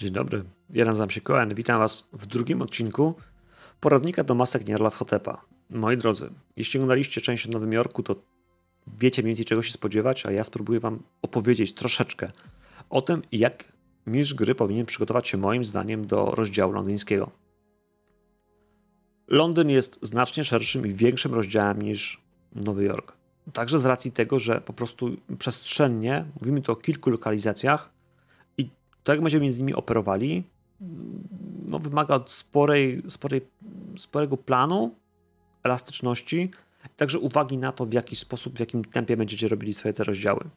Dzień 0.00 0.12
dobry, 0.12 0.44
ja 0.70 0.84
nazywam 0.84 1.10
się 1.10 1.20
Koen. 1.20 1.54
Witam 1.54 1.78
Was 1.78 2.08
w 2.12 2.26
drugim 2.26 2.62
odcinku 2.62 3.14
poradnika 3.80 4.24
do 4.24 4.34
masek 4.34 4.68
Nierlat 4.68 4.94
Hotepa. 4.94 5.44
Moi 5.70 5.96
drodzy, 5.96 6.30
jeśli 6.56 6.78
oglądaliście 6.78 7.20
część 7.20 7.46
o 7.46 7.50
Nowym 7.50 7.72
Jorku, 7.72 8.02
to 8.02 8.16
wiecie 8.98 9.22
mniej 9.22 9.30
więcej 9.30 9.44
czego 9.44 9.62
się 9.62 9.72
spodziewać, 9.72 10.26
a 10.26 10.30
ja 10.30 10.44
spróbuję 10.44 10.80
Wam 10.80 11.02
opowiedzieć 11.22 11.74
troszeczkę 11.74 12.30
o 12.90 13.02
tym, 13.02 13.22
jak 13.32 13.72
mistrz 14.06 14.34
gry 14.34 14.54
powinien 14.54 14.86
przygotować 14.86 15.28
się 15.28 15.38
moim 15.38 15.64
zdaniem 15.64 16.06
do 16.06 16.24
rozdziału 16.24 16.72
londyńskiego. 16.72 17.30
Londyn 19.28 19.70
jest 19.70 19.98
znacznie 20.02 20.44
szerszym 20.44 20.86
i 20.86 20.94
większym 20.94 21.34
rozdziałem 21.34 21.82
niż 21.82 22.22
Nowy 22.54 22.84
Jork. 22.84 23.16
Także 23.52 23.80
z 23.80 23.84
racji 23.84 24.12
tego, 24.12 24.38
że 24.38 24.60
po 24.60 24.72
prostu 24.72 25.16
przestrzennie, 25.38 26.24
mówimy 26.40 26.62
tu 26.62 26.72
o 26.72 26.76
kilku 26.76 27.10
lokalizacjach 27.10 27.99
to, 29.10 29.14
jak 29.14 29.22
będziemy 29.22 29.52
z 29.52 29.58
nimi 29.58 29.74
operowali, 29.74 30.44
no, 31.68 31.78
wymaga 31.78 32.20
sporej, 32.26 33.02
sporej, 33.08 33.40
sporego 33.96 34.36
planu, 34.36 34.94
elastyczności, 35.62 36.50
także 36.96 37.18
uwagi 37.18 37.58
na 37.58 37.72
to, 37.72 37.86
w 37.86 37.92
jaki 37.92 38.16
sposób, 38.16 38.56
w 38.56 38.60
jakim 38.60 38.84
tempie 38.84 39.16
będziecie 39.16 39.48
robili 39.48 39.74
swoje 39.74 39.92
te 39.92 40.04
rozdziały. 40.04 40.50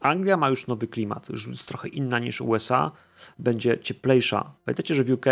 Anglia 0.00 0.36
ma 0.36 0.48
już 0.48 0.66
nowy 0.66 0.88
klimat, 0.88 1.28
już 1.28 1.46
jest 1.46 1.66
trochę 1.66 1.88
inna 1.88 2.18
niż 2.18 2.40
USA, 2.40 2.92
będzie 3.38 3.78
cieplejsza. 3.78 4.54
Pamiętajcie, 4.64 4.94
że 4.94 5.04
w 5.04 5.10
UK 5.10 5.26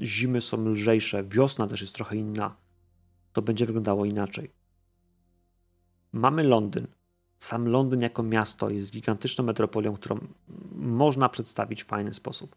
zimy 0.00 0.40
są 0.40 0.68
lżejsze, 0.68 1.24
wiosna 1.24 1.66
też 1.66 1.80
jest 1.80 1.94
trochę 1.94 2.16
inna. 2.16 2.56
To 3.32 3.42
będzie 3.42 3.66
wyglądało 3.66 4.04
inaczej. 4.04 4.50
Mamy 6.12 6.42
Londyn. 6.42 6.86
Sam 7.38 7.68
Londyn 7.68 8.00
jako 8.00 8.22
miasto 8.22 8.70
jest 8.70 8.92
gigantyczną 8.92 9.44
metropolią, 9.44 9.94
którą 9.94 10.18
można 10.72 11.28
przedstawić 11.28 11.82
w 11.82 11.86
fajny 11.86 12.14
sposób. 12.14 12.56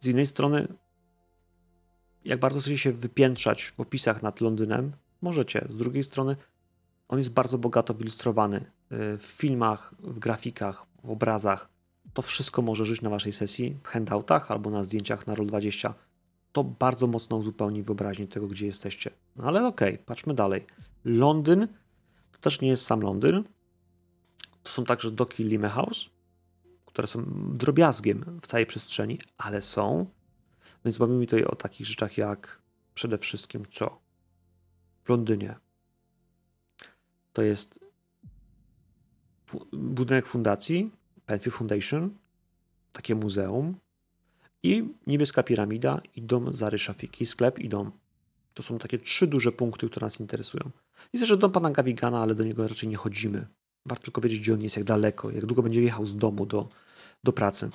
Z 0.00 0.06
jednej 0.06 0.26
strony, 0.26 0.68
jak 2.24 2.40
bardzo 2.40 2.60
chcecie 2.60 2.78
się 2.78 2.92
wypiętrzać 2.92 3.64
w 3.64 3.80
opisach 3.80 4.22
nad 4.22 4.40
Londynem, 4.40 4.92
możecie. 5.22 5.66
Z 5.70 5.76
drugiej 5.76 6.04
strony, 6.04 6.36
on 7.08 7.18
jest 7.18 7.30
bardzo 7.30 7.58
bogato 7.58 7.94
ilustrowany 8.00 8.56
y, 8.56 9.18
w 9.18 9.22
filmach, 9.22 9.94
w 9.98 10.18
grafikach, 10.18 10.86
w 11.04 11.10
obrazach. 11.10 11.68
To 12.14 12.22
wszystko 12.22 12.62
może 12.62 12.84
żyć 12.84 13.02
na 13.02 13.10
waszej 13.10 13.32
sesji, 13.32 13.76
w 13.82 13.88
handoutach 13.88 14.50
albo 14.50 14.70
na 14.70 14.84
zdjęciach 14.84 15.26
na 15.26 15.34
Roll20. 15.34 15.92
To 16.52 16.64
bardzo 16.64 17.06
mocno 17.06 17.36
uzupełni 17.36 17.82
wyobraźnię 17.82 18.26
tego, 18.26 18.46
gdzie 18.46 18.66
jesteście. 18.66 19.10
No 19.36 19.44
ale 19.44 19.66
okej, 19.66 19.94
okay, 19.94 20.04
patrzmy 20.06 20.34
dalej. 20.34 20.66
Londyn 21.04 21.68
to 22.32 22.38
też 22.40 22.60
nie 22.60 22.68
jest 22.68 22.86
sam 22.86 23.00
Londyn. 23.00 23.44
To 24.66 24.72
są 24.72 24.84
także 24.84 25.10
doki 25.10 25.44
Limehouse, 25.44 26.10
które 26.86 27.08
są 27.08 27.24
drobiazgiem 27.52 28.40
w 28.42 28.46
całej 28.46 28.66
przestrzeni, 28.66 29.18
ale 29.38 29.62
są. 29.62 30.06
Więc 30.84 31.00
mówimy 31.00 31.26
tutaj 31.26 31.44
o 31.44 31.54
takich 31.54 31.86
rzeczach 31.86 32.18
jak 32.18 32.62
przede 32.94 33.18
wszystkim 33.18 33.62
co? 33.70 33.98
W 35.04 35.08
Londynie 35.08 35.56
to 37.32 37.42
jest 37.42 37.80
budynek 39.72 40.26
fundacji, 40.26 40.90
Penfield 41.26 41.56
Foundation, 41.56 42.10
takie 42.92 43.14
muzeum 43.14 43.76
i 44.62 44.94
niebieska 45.06 45.42
piramida 45.42 46.00
i 46.16 46.22
dom 46.22 46.52
Zary 46.52 46.78
Szafiki, 46.78 47.26
sklep 47.26 47.58
i 47.58 47.68
dom. 47.68 47.92
To 48.54 48.62
są 48.62 48.78
takie 48.78 48.98
trzy 48.98 49.26
duże 49.26 49.52
punkty, 49.52 49.90
które 49.90 50.04
nas 50.04 50.20
interesują. 50.20 50.70
Jest 51.12 51.20
jeszcze 51.20 51.36
dom 51.36 51.52
pana 51.52 51.70
Gawigana, 51.70 52.22
ale 52.22 52.34
do 52.34 52.44
niego 52.44 52.68
raczej 52.68 52.88
nie 52.88 52.96
chodzimy. 52.96 53.46
Warto 53.86 54.04
tylko 54.04 54.20
wiedzieć, 54.20 54.40
gdzie 54.40 54.54
on 54.54 54.62
jest, 54.62 54.76
jak 54.76 54.84
daleko, 54.84 55.30
jak 55.30 55.46
długo 55.46 55.62
będzie 55.62 55.82
jechał 55.82 56.06
z 56.06 56.16
domu 56.16 56.46
do, 56.46 56.68
do 57.24 57.32
pracy. 57.32 57.70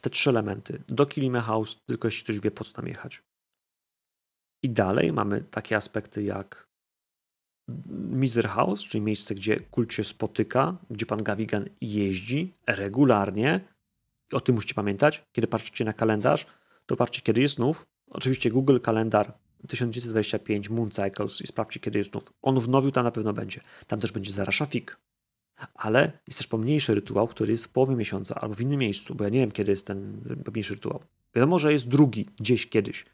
Te 0.00 0.10
trzy 0.10 0.30
elementy. 0.30 0.82
Do 0.88 1.06
Kilime 1.06 1.40
House, 1.40 1.76
tylko 1.86 2.08
jeśli 2.08 2.24
ktoś 2.24 2.40
wie, 2.40 2.50
po 2.50 2.64
co 2.64 2.72
tam 2.72 2.86
jechać. 2.86 3.22
I 4.62 4.70
dalej 4.70 5.12
mamy 5.12 5.44
takie 5.50 5.76
aspekty 5.76 6.22
jak 6.22 6.68
Miser 8.10 8.48
House, 8.48 8.80
czyli 8.80 9.04
miejsce, 9.04 9.34
gdzie 9.34 9.60
kult 9.60 9.92
się 9.92 10.04
spotyka, 10.04 10.76
gdzie 10.90 11.06
pan 11.06 11.22
Gavigan 11.22 11.68
jeździ 11.80 12.54
regularnie. 12.66 13.60
O 14.32 14.40
tym 14.40 14.54
musicie 14.54 14.74
pamiętać. 14.74 15.24
Kiedy 15.32 15.48
patrzycie 15.48 15.84
na 15.84 15.92
kalendarz, 15.92 16.46
to 16.86 16.96
patrzcie, 16.96 17.22
kiedy 17.22 17.40
jest 17.40 17.58
nów. 17.58 17.86
Oczywiście 18.10 18.50
Google 18.50 18.78
Kalendar 18.80 19.32
1925 19.68 20.70
Moon 20.70 20.90
Cycles 20.90 21.40
i 21.40 21.46
sprawdźcie, 21.46 21.80
kiedy 21.80 21.98
jest 21.98 22.14
nów. 22.14 22.24
On 22.42 22.60
wnowił, 22.60 22.92
tam 22.92 23.04
na 23.04 23.10
pewno 23.10 23.32
będzie. 23.32 23.60
Tam 23.86 24.00
też 24.00 24.12
będzie 24.12 24.32
Zara 24.32 24.52
Shafik. 24.52 24.96
Ale 25.74 26.12
jest 26.26 26.38
też 26.38 26.46
pomniejszy 26.46 26.94
rytuał, 26.94 27.28
który 27.28 27.52
jest 27.52 27.64
w 27.64 27.68
połowie 27.68 27.96
miesiąca 27.96 28.34
albo 28.34 28.54
w 28.54 28.60
innym 28.60 28.78
miejscu, 28.78 29.14
bo 29.14 29.24
ja 29.24 29.30
nie 29.30 29.38
wiem, 29.38 29.52
kiedy 29.52 29.70
jest 29.70 29.86
ten 29.86 30.20
pomniejszy 30.44 30.74
rytuał. 30.74 31.02
Wiadomo, 31.34 31.58
że 31.58 31.72
jest 31.72 31.88
drugi 31.88 32.28
gdzieś 32.40 32.66
kiedyś. 32.66 33.04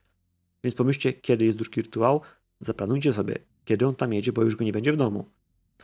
Więc 0.64 0.74
pomyślcie, 0.74 1.12
kiedy 1.12 1.44
jest 1.44 1.58
drugi 1.58 1.82
rytuał, 1.82 2.20
zaplanujcie 2.60 3.12
sobie, 3.12 3.38
kiedy 3.64 3.86
on 3.86 3.94
tam 3.94 4.12
jedzie, 4.12 4.32
bo 4.32 4.42
już 4.42 4.56
go 4.56 4.64
nie 4.64 4.72
będzie 4.72 4.92
w 4.92 4.96
domu. 4.96 5.24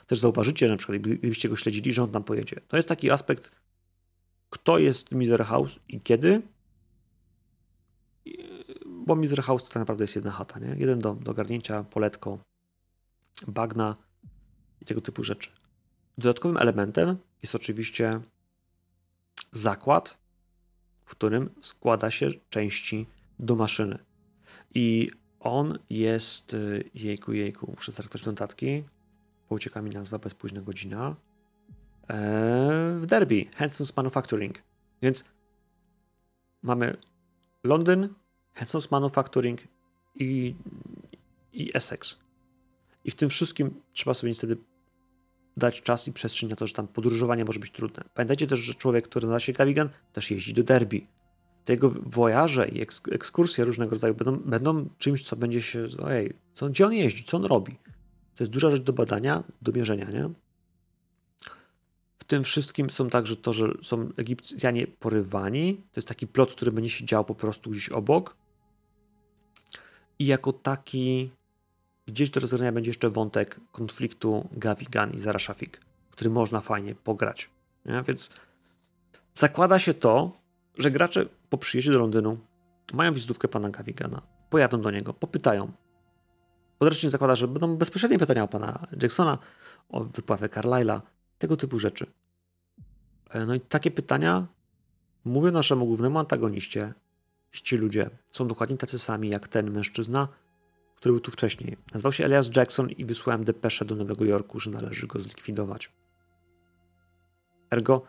Też 0.06 0.18
zauważycie 0.18 0.68
na 0.68 0.76
przykład, 0.76 0.98
gdybyście 0.98 1.48
go 1.48 1.56
śledzili, 1.56 1.92
że 1.92 2.02
on 2.02 2.10
tam 2.10 2.24
pojedzie. 2.24 2.60
To 2.68 2.76
jest 2.76 2.88
taki 2.88 3.10
aspekt, 3.10 3.50
kto 4.50 4.78
jest 4.78 5.08
w 5.08 5.12
Miser 5.12 5.44
House 5.44 5.80
i 5.88 6.00
kiedy, 6.00 6.42
bo 9.10 9.16
Miser 9.16 9.42
House 9.42 9.64
to 9.64 9.68
tak 9.68 9.80
naprawdę 9.80 10.04
jest 10.04 10.16
jedna 10.16 10.30
chata, 10.30 10.58
nie? 10.58 10.74
Jeden 10.78 10.98
dom 10.98 11.24
do 11.24 11.30
ogarnięcia, 11.30 11.84
poletko, 11.84 12.38
bagna 13.48 13.96
i 14.80 14.84
tego 14.84 15.00
typu 15.00 15.22
rzeczy. 15.22 15.50
Dodatkowym 16.18 16.56
elementem 16.56 17.16
jest 17.42 17.54
oczywiście 17.54 18.20
zakład, 19.52 20.18
w 21.04 21.10
którym 21.10 21.50
składa 21.60 22.10
się 22.10 22.28
części 22.50 23.06
do 23.38 23.56
maszyny. 23.56 23.98
I 24.74 25.10
on 25.40 25.78
jest, 25.90 26.54
y, 26.54 26.90
jejku, 26.94 27.32
jejku, 27.32 27.72
muszę 27.76 27.92
zarektować 27.92 28.26
notatki, 28.26 28.84
bo 29.48 29.54
ucieka 29.56 29.82
mi 29.82 29.90
nazwa, 29.90 30.18
bezpóźna 30.18 30.60
godzina, 30.60 31.16
eee, 32.08 33.00
w 33.00 33.06
Derby, 33.06 33.44
Henson's 33.58 33.96
Manufacturing. 33.96 34.62
Więc 35.02 35.24
mamy 36.62 36.96
Londyn, 37.64 38.14
Henson's 38.54 38.88
Manufacturing 38.90 39.60
i, 40.14 40.54
i 41.52 41.70
Essex. 41.74 42.18
I 43.04 43.10
w 43.10 43.14
tym 43.14 43.28
wszystkim 43.28 43.80
trzeba 43.92 44.14
sobie 44.14 44.30
niestety 44.30 44.56
dać 45.56 45.82
czas 45.82 46.08
i 46.08 46.12
przestrzeń 46.12 46.50
na 46.50 46.56
to, 46.56 46.66
że 46.66 46.74
tam 46.74 46.88
podróżowanie 46.88 47.44
może 47.44 47.60
być 47.60 47.70
trudne. 47.70 48.04
Pamiętajcie 48.14 48.46
też, 48.46 48.60
że 48.60 48.74
człowiek, 48.74 49.08
który 49.08 49.26
nazywa 49.26 49.40
się 49.40 49.52
Gavigan, 49.52 49.88
też 50.12 50.30
jeździ 50.30 50.54
do 50.54 50.62
Derby. 50.62 51.00
Te 51.64 51.72
jego 51.72 51.90
wojaże 51.90 52.68
i 52.68 52.80
ekskursje 53.10 53.64
różnego 53.64 53.90
rodzaju 53.90 54.14
będą, 54.14 54.36
będą 54.36 54.88
czymś, 54.98 55.24
co 55.24 55.36
będzie 55.36 55.62
się, 55.62 55.86
ojej, 56.02 56.34
co, 56.54 56.68
gdzie 56.68 56.86
on 56.86 56.92
jeździ, 56.92 57.24
co 57.24 57.36
on 57.36 57.44
robi. 57.44 57.78
To 58.34 58.44
jest 58.44 58.52
duża 58.52 58.70
rzecz 58.70 58.82
do 58.82 58.92
badania, 58.92 59.44
do 59.62 59.72
mierzenia, 59.72 60.10
nie? 60.10 60.30
W 62.18 62.24
tym 62.24 62.42
wszystkim 62.42 62.90
są 62.90 63.10
także 63.10 63.36
to, 63.36 63.52
że 63.52 63.72
są 63.82 64.08
Egipcjanie 64.16 64.86
porywani. 64.86 65.74
To 65.74 65.98
jest 65.98 66.08
taki 66.08 66.26
plot, 66.26 66.52
który 66.52 66.72
będzie 66.72 66.90
się 66.90 67.04
działo 67.04 67.24
po 67.24 67.34
prostu 67.34 67.70
gdzieś 67.70 67.88
obok. 67.88 68.36
I 70.20 70.26
jako 70.26 70.52
taki 70.52 71.30
gdzieś 72.06 72.30
do 72.30 72.40
rozegrania 72.40 72.72
będzie 72.72 72.90
jeszcze 72.90 73.10
wątek 73.10 73.60
konfliktu 73.72 74.48
Gavigan 74.52 75.12
i 75.12 75.18
Zarashafik, 75.18 75.80
który 76.10 76.30
można 76.30 76.60
fajnie 76.60 76.94
pograć. 76.94 77.50
Nie? 77.84 78.02
Więc 78.02 78.30
zakłada 79.34 79.78
się 79.78 79.94
to, 79.94 80.32
że 80.78 80.90
gracze 80.90 81.26
po 81.50 81.58
przyjeździe 81.58 81.92
do 81.92 81.98
Londynu 81.98 82.38
mają 82.94 83.12
wizytówkę 83.12 83.48
pana 83.48 83.70
Gavigana, 83.70 84.22
pojadą 84.50 84.80
do 84.80 84.90
niego, 84.90 85.14
popytają. 85.14 85.72
Podręcznik 86.78 87.10
zakłada, 87.12 87.34
że 87.34 87.48
będą 87.48 87.76
bezpośrednie 87.76 88.18
pytania 88.18 88.42
o 88.42 88.48
pana 88.48 88.86
Jacksona, 89.02 89.38
o 89.88 90.04
wypławę 90.04 90.48
Carlyla, 90.48 91.02
tego 91.38 91.56
typu 91.56 91.78
rzeczy. 91.78 92.06
E, 93.30 93.46
no 93.46 93.54
i 93.54 93.60
takie 93.60 93.90
pytania 93.90 94.46
mówią 95.24 95.50
naszemu 95.50 95.86
głównemu 95.86 96.18
antagoniście, 96.18 96.94
ci 97.52 97.76
ludzie 97.76 98.10
są 98.30 98.48
dokładnie 98.48 98.76
tacy 98.76 98.98
sami 98.98 99.28
jak 99.28 99.48
ten 99.48 99.70
mężczyzna, 99.70 100.28
który 100.96 101.12
był 101.12 101.20
tu 101.20 101.30
wcześniej. 101.30 101.76
Nazywał 101.94 102.12
się 102.12 102.24
Elias 102.24 102.50
Jackson 102.56 102.90
i 102.90 103.04
wysłałem 103.04 103.44
depeszę 103.44 103.84
do 103.84 103.94
Nowego 103.94 104.24
Jorku, 104.24 104.60
że 104.60 104.70
należy 104.70 105.06
go 105.06 105.20
zlikwidować. 105.20 105.92
Ergo, 107.70 108.02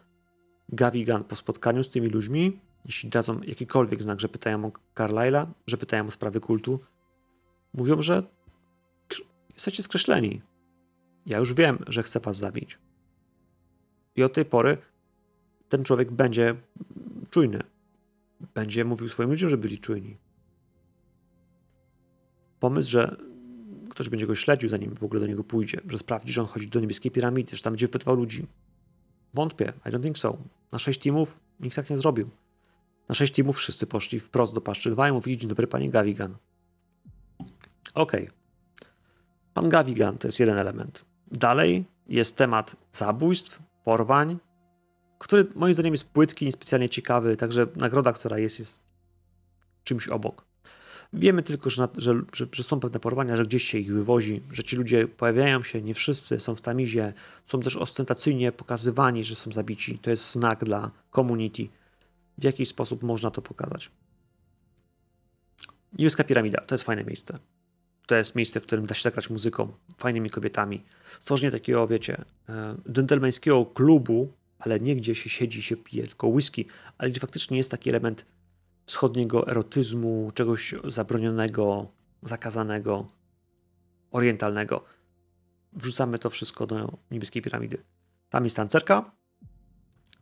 Gavigan 0.69 1.23
po 1.23 1.35
spotkaniu 1.35 1.83
z 1.83 1.89
tymi 1.89 2.07
ludźmi, 2.07 2.59
jeśli 2.85 3.09
dadzą 3.09 3.41
jakikolwiek 3.41 4.03
znak, 4.03 4.19
że 4.19 4.29
pytają 4.29 4.65
o 4.65 4.71
Carlyla, 4.97 5.47
że 5.67 5.77
pytają 5.77 6.07
o 6.07 6.11
sprawy 6.11 6.39
kultu, 6.39 6.79
mówią, 7.73 8.01
że 8.01 8.23
jesteście 9.53 9.83
skreśleni. 9.83 10.41
Ja 11.25 11.37
już 11.37 11.53
wiem, 11.53 11.79
że 11.87 12.03
chcę 12.03 12.19
was 12.19 12.37
zabić. 12.37 12.77
I 14.15 14.23
od 14.23 14.33
tej 14.33 14.45
pory 14.45 14.77
ten 15.69 15.83
człowiek 15.83 16.11
będzie 16.11 16.55
czujny. 17.29 17.63
Będzie 18.53 18.85
mówił 18.85 19.07
swoim 19.07 19.29
ludziom, 19.29 19.49
że 19.49 19.57
byli 19.57 19.79
czujni 19.79 20.17
pomysł, 22.61 22.89
że 22.89 23.15
ktoś 23.89 24.09
będzie 24.09 24.27
go 24.27 24.35
śledził, 24.35 24.69
zanim 24.69 24.95
w 24.95 25.03
ogóle 25.03 25.19
do 25.21 25.27
niego 25.27 25.43
pójdzie, 25.43 25.81
że 25.89 25.97
sprawdzi, 25.97 26.33
że 26.33 26.41
on 26.41 26.47
chodzi 26.47 26.67
do 26.67 26.79
niebieskiej 26.79 27.11
piramidy, 27.11 27.55
że 27.55 27.63
tam 27.63 27.73
będzie 27.73 27.87
wypytywał 27.87 28.15
ludzi. 28.15 28.47
Wątpię, 29.33 29.73
I 29.85 29.89
don't 29.89 30.03
think 30.03 30.17
so. 30.17 30.37
Na 30.71 30.79
sześć 30.79 30.99
teamów 30.99 31.39
nikt 31.59 31.75
tak 31.75 31.89
nie 31.89 31.97
zrobił. 31.97 32.29
Na 33.09 33.15
sześć 33.15 33.33
teamów 33.33 33.57
wszyscy 33.57 33.87
poszli 33.87 34.19
wprost 34.19 34.53
do 34.53 34.61
paszczy 34.61 34.91
2 34.91 35.09
i 35.09 35.11
mówili, 35.11 35.37
dzień 35.37 35.49
dobry 35.49 35.67
panie 35.67 35.89
Gavigan. 35.89 36.35
Okej. 37.93 38.23
Okay. 38.23 38.27
Pan 39.53 39.69
Gavigan 39.69 40.17
to 40.17 40.27
jest 40.27 40.39
jeden 40.39 40.57
element. 40.57 41.05
Dalej 41.31 41.85
jest 42.07 42.37
temat 42.37 42.75
zabójstw, 42.91 43.61
porwań, 43.83 44.37
który 45.21 45.47
moim 45.55 45.73
zdaniem 45.73 45.93
jest 45.93 46.09
płytki, 46.09 46.45
niespecjalnie 46.45 46.89
ciekawy, 46.89 47.37
także 47.37 47.67
nagroda, 47.75 48.13
która 48.13 48.39
jest, 48.39 48.59
jest 48.59 48.81
czymś 49.83 50.07
obok. 50.07 50.45
Wiemy 51.13 51.43
tylko, 51.43 51.69
że, 51.69 51.87
że, 51.97 52.13
że, 52.33 52.47
że, 52.51 52.63
są 52.63 52.79
pewne 52.79 52.99
porwania, 52.99 53.35
że 53.35 53.43
gdzieś 53.43 53.63
się 53.63 53.77
ich 53.77 53.93
wywozi, 53.93 54.41
że 54.51 54.63
ci 54.63 54.75
ludzie 54.75 55.07
pojawiają 55.07 55.63
się, 55.63 55.81
nie 55.81 55.93
wszyscy 55.93 56.39
są 56.39 56.55
w 56.55 56.61
tamizie, 56.61 57.13
są 57.47 57.59
też 57.59 57.75
ostentacyjnie 57.75 58.51
pokazywani, 58.51 59.23
że 59.23 59.35
są 59.35 59.51
zabici. 59.51 59.99
To 59.99 60.09
jest 60.09 60.31
znak 60.31 60.63
dla 60.65 60.91
community. 61.15 61.67
W 62.37 62.43
jakiś 62.43 62.69
sposób 62.69 63.03
można 63.03 63.31
to 63.31 63.41
pokazać. 63.41 63.91
Niebieska 65.93 66.23
piramida 66.23 66.61
to 66.61 66.75
jest 66.75 66.83
fajne 66.83 67.03
miejsce. 67.03 67.39
To 68.07 68.15
jest 68.15 68.35
miejsce, 68.35 68.59
w 68.59 68.63
którym 68.63 68.85
da 68.85 68.95
się 68.95 69.03
zagrać 69.03 69.29
muzyką, 69.29 69.73
fajnymi 69.97 70.29
kobietami. 70.29 70.83
Stworzenie 71.19 71.51
takiego, 71.51 71.87
wiecie, 71.87 72.25
e, 72.49 72.75
dżentelmeńskiego 72.91 73.65
klubu, 73.65 74.40
ale 74.61 74.79
nie 74.79 74.95
gdzie 74.95 75.15
się 75.15 75.29
siedzi, 75.29 75.61
się 75.61 75.77
pije, 75.77 76.03
tylko 76.07 76.27
whisky, 76.27 76.65
ale 76.97 77.09
gdzie 77.09 77.19
faktycznie 77.19 77.57
jest 77.57 77.71
taki 77.71 77.89
element 77.89 78.25
wschodniego 78.85 79.47
erotyzmu, 79.47 80.31
czegoś 80.35 80.75
zabronionego, 80.83 81.87
zakazanego, 82.23 83.07
orientalnego. 84.11 84.83
Wrzucamy 85.73 86.19
to 86.19 86.29
wszystko 86.29 86.67
do 86.67 86.97
niebieskiej 87.11 87.41
piramidy. 87.41 87.77
Tam 88.29 88.43
jest 88.43 88.55
tancerka, 88.55 89.11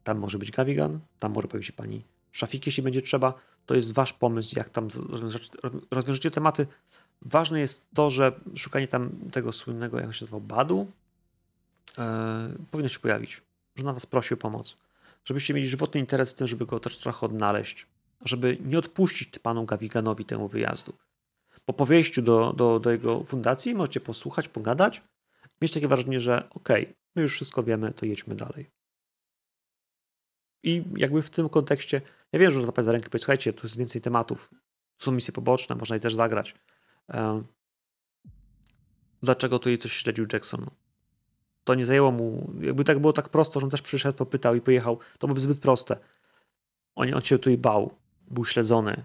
tam 0.04 0.18
może 0.18 0.38
być 0.38 0.52
Gavigan, 0.52 1.00
tam 1.20 1.34
może 1.34 1.48
pojawić 1.48 1.68
się 1.68 1.74
pani 1.74 2.04
Szafik, 2.32 2.66
jeśli 2.66 2.84
będzie 2.84 3.02
trzeba. 3.02 3.34
To 3.66 3.76
jest 3.76 3.94
wasz 3.94 4.14
pomysł, 4.14 4.54
jak 4.56 4.70
tam 4.70 4.88
rozwiążecie 5.92 6.32
tematy. 6.32 6.68
Ważne 7.22 7.60
jest 7.60 7.86
to, 7.94 8.10
że 8.10 8.32
szukanie 8.56 8.88
tam 8.88 9.10
tego 9.32 9.52
słynnego, 9.52 10.00
jak 10.00 10.14
się 10.16 10.26
nazywał, 10.26 10.42
Badu, 10.42 10.92
e, 11.98 12.50
powinno 12.72 12.90
się 12.90 13.00
pojawić. 13.00 13.42
Że 13.80 13.86
na 13.86 13.94
was 13.94 14.06
prosi 14.06 14.34
o 14.34 14.38
pomoc. 14.38 14.78
Żebyście 15.26 15.54
mieli 15.54 15.70
żywotny 15.70 16.00
interes 16.00 16.32
w 16.32 16.36
tym, 16.36 16.48
żeby 16.48 16.66
go 16.66 16.80
też 16.80 16.98
trochę 16.98 17.26
odnaleźć 17.26 17.88
żeby 18.22 18.58
nie 18.62 18.80
odpuścić 18.80 19.40
panu 19.40 19.66
Gawiganowi 19.66 20.26
temu 20.26 20.48
wyjazdu. 20.48 20.94
Po 21.66 21.74
powieściu 21.74 22.22
do, 22.22 22.54
do, 22.54 22.80
do 22.80 22.92
jego 22.92 23.24
fundacji 23.24 23.76
możecie 23.76 24.00
posłuchać, 24.00 24.50
pogadać, 24.50 25.02
mieć 25.62 25.74
takie 25.74 25.88
wrażenie, 25.88 26.20
że 26.20 26.50
okej, 26.50 26.84
okay, 26.84 26.96
my 27.16 27.22
już 27.22 27.34
wszystko 27.34 27.64
wiemy, 27.64 27.94
to 27.94 28.06
jedźmy 28.06 28.36
dalej. 28.36 28.70
I 30.64 30.84
jakby 30.96 31.22
w 31.22 31.30
tym 31.30 31.50
kontekście, 31.50 32.02
ja 32.32 32.40
wiem, 32.40 32.52
że 32.52 32.66
zapać 32.66 32.86
za 32.86 32.92
rękę, 32.92 33.10
słuchajcie, 33.18 33.54
tu 33.54 33.68
jest 33.68 33.78
więcej 33.78 34.02
tematów, 34.02 34.50
są 34.98 35.12
misje 35.12 35.34
poboczne, 35.34 35.76
można 35.76 35.96
je 35.96 36.00
też 36.00 36.16
zagrać. 36.16 36.56
Dlaczego 39.24 39.60
tutaj 39.60 39.78
coś 39.78 39.94
śledził 39.94 40.26
Jackson? 40.34 40.70
To 41.64 41.76
nie 41.76 41.86
zajęło 41.86 42.12
mu, 42.12 42.54
jakby 42.62 42.84
tak 42.84 43.00
było 43.00 43.14
tak 43.14 43.30
prosto, 43.30 43.60
że 43.60 43.66
on 43.66 43.70
też 43.70 43.82
przyszedł, 43.82 44.18
popytał 44.18 44.56
i 44.56 44.62
pojechał, 44.62 45.00
to 45.18 45.28
byłoby 45.28 45.42
zbyt 45.42 45.60
proste. 45.60 45.98
On, 46.96 47.14
on 47.14 47.22
się 47.22 47.38
tutaj 47.38 47.58
bał 47.58 47.94
był 48.30 48.46
śledzony. 48.46 49.04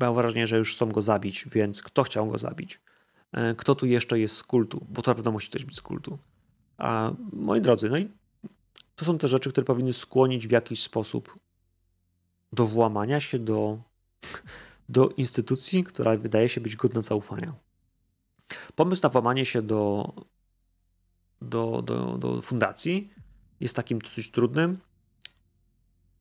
Miał 0.00 0.14
wrażenie, 0.14 0.46
że 0.46 0.58
już 0.58 0.74
chcą 0.74 0.86
go 0.86 1.02
zabić, 1.02 1.44
więc 1.52 1.82
kto 1.82 2.02
chciał 2.02 2.26
go 2.26 2.38
zabić? 2.38 2.80
E, 3.32 3.54
kto 3.54 3.74
tu 3.74 3.86
jeszcze 3.86 4.18
jest 4.18 4.36
z 4.36 4.42
kultu? 4.42 4.86
Bo 4.88 5.02
to 5.02 5.10
naprawdę 5.10 5.30
musi 5.30 5.48
ktoś 5.48 5.64
być 5.64 5.76
z 5.76 5.80
kultu. 5.80 6.18
A 6.78 7.12
moi 7.32 7.60
drodzy, 7.60 7.90
no 7.90 7.98
i 7.98 8.08
to 8.96 9.04
są 9.04 9.18
te 9.18 9.28
rzeczy, 9.28 9.50
które 9.52 9.64
powinny 9.64 9.92
skłonić 9.92 10.48
w 10.48 10.50
jakiś 10.50 10.82
sposób 10.82 11.38
do 12.52 12.66
włamania 12.66 13.20
się 13.20 13.38
do, 13.38 13.78
do 14.88 15.08
instytucji, 15.08 15.84
która 15.84 16.16
wydaje 16.16 16.48
się 16.48 16.60
być 16.60 16.76
godna 16.76 17.02
zaufania. 17.02 17.54
Pomysł 18.74 19.02
na 19.02 19.08
włamanie 19.08 19.46
się 19.46 19.62
do, 19.62 20.12
do, 21.42 21.82
do, 21.82 22.18
do 22.18 22.42
fundacji 22.42 23.10
jest 23.60 23.76
takim 23.76 23.98
dosyć 23.98 24.30
trudnym. 24.30 24.78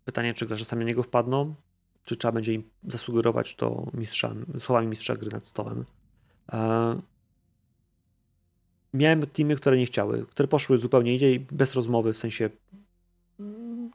Pytanie, 0.05 0.33
czy 0.33 0.45
gracze 0.45 0.65
sami 0.65 0.85
na 0.85 0.87
niego 0.87 1.03
wpadną, 1.03 1.55
czy 2.03 2.17
trzeba 2.17 2.31
będzie 2.31 2.53
im 2.53 2.63
zasugerować 2.87 3.55
to 3.55 3.91
mistrzami, 3.93 4.45
słowami 4.59 4.87
mistrza 4.87 5.15
gry 5.15 5.31
nad 5.31 5.47
stołem. 5.47 5.85
E, 6.53 7.01
miałem 8.93 9.27
teamy, 9.27 9.55
które 9.55 9.77
nie 9.77 9.85
chciały, 9.85 10.25
które 10.25 10.47
poszły 10.47 10.77
zupełnie 10.77 11.13
indziej, 11.13 11.39
bez 11.39 11.75
rozmowy, 11.75 12.13
w 12.13 12.17
sensie 12.17 12.49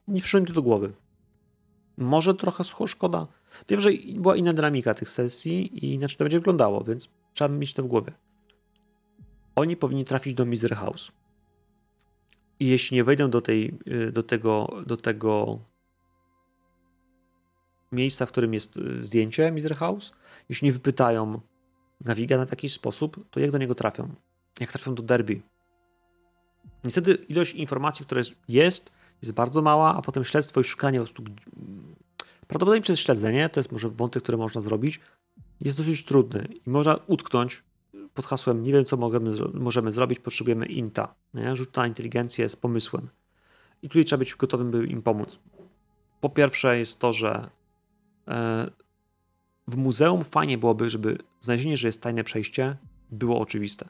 nie 0.09 0.21
przyszło 0.21 0.41
do 0.41 0.63
głowy. 0.63 0.93
Może 1.97 2.35
trochę 2.35 2.65
szkoda. 2.87 3.27
Wiem, 3.69 3.81
że 3.81 3.91
była 4.15 4.37
inna 4.37 4.53
dynamika 4.53 4.95
tych 4.95 5.11
sesji 5.11 5.85
i 5.85 5.95
inaczej 5.95 6.17
to 6.17 6.25
będzie 6.25 6.39
wyglądało, 6.39 6.85
więc 6.85 7.09
trzeba 7.35 7.55
mieć 7.55 7.75
to 7.75 7.83
w 7.83 7.87
głowie. 7.87 8.13
Oni 9.57 9.77
powinni 9.77 10.05
trafić 10.05 10.35
do 10.35 10.47
Misery 10.47 10.75
House. 10.75 11.13
I 12.61 12.67
jeśli 12.67 12.95
nie 12.95 13.05
wejdą 13.05 13.31
do, 13.31 13.41
tej, 13.41 13.79
y, 13.87 14.13
do, 14.13 14.23
tego, 14.23 14.83
do 14.87 14.97
tego 14.97 15.59
miejsca, 17.93 18.27
w 18.27 18.29
którym 18.29 18.55
jest 18.55 18.77
y, 18.77 19.05
zdjęcie 19.05 19.53
Miser 19.53 19.77
House, 19.77 20.13
jeśli 20.49 20.67
nie 20.67 20.73
wypytają 20.73 21.41
Naviga 22.05 22.47
w 22.47 22.51
jakiś 22.51 22.73
sposób, 22.73 23.27
to 23.31 23.41
jak 23.41 23.51
do 23.51 23.59
niego 23.59 23.75
trafią? 23.75 24.15
Jak 24.61 24.73
trafią 24.73 24.95
do 24.95 25.03
derby? 25.03 25.41
Niestety 26.85 27.15
ilość 27.15 27.55
informacji, 27.55 28.07
która 28.07 28.21
jest, 28.49 28.93
jest 29.23 29.33
bardzo 29.33 29.63
mała, 29.63 29.97
a 29.97 30.03
potem 30.03 30.25
śledztwo 30.25 30.61
i 30.61 30.65
szukanie 30.65 30.99
po 30.99 31.05
prostu 31.05 31.25
prawdopodobnie 32.49 32.83
przez 32.83 33.01
śledzenie, 33.01 33.49
to 33.49 33.61
jest 33.61 33.73
może 33.73 33.89
wątek, 33.89 34.23
który 34.23 34.39
można 34.39 34.61
zrobić, 34.61 35.01
jest 35.61 35.77
dosyć 35.77 36.05
trudny 36.05 36.49
i 36.67 36.71
można 36.71 36.99
utknąć 37.07 37.63
pod 38.15 38.27
hasłem 38.27 38.63
nie 38.63 38.73
wiem, 38.73 38.85
co 38.85 38.97
możemy, 38.97 39.31
możemy 39.55 39.93
zrobić, 39.93 40.19
potrzebujemy 40.19 40.67
INTA. 40.67 41.15
Nie? 41.35 41.57
Rzut 41.57 41.77
na 41.77 41.87
inteligencję 41.87 42.49
z 42.49 42.57
pomysłem. 42.57 43.09
I 43.83 43.89
tutaj 43.89 44.05
trzeba 44.05 44.19
być 44.19 44.35
gotowym, 44.35 44.71
by 44.71 44.87
im 44.87 45.03
pomóc. 45.03 45.39
Po 46.21 46.31
pierwsze 46.31 46.79
jest 46.79 46.99
to, 46.99 47.13
że 47.13 47.51
E, 48.29 48.71
w 49.69 49.77
muzeum 49.77 50.25
fajnie 50.25 50.59
byłoby, 50.59 50.91
żeby 50.91 51.19
znalezienie, 51.41 51.77
że 51.77 51.89
jest 51.89 52.01
tajne 52.03 52.25
przejście, 52.25 52.77
było 53.11 53.41
oczywiste. 53.41 53.89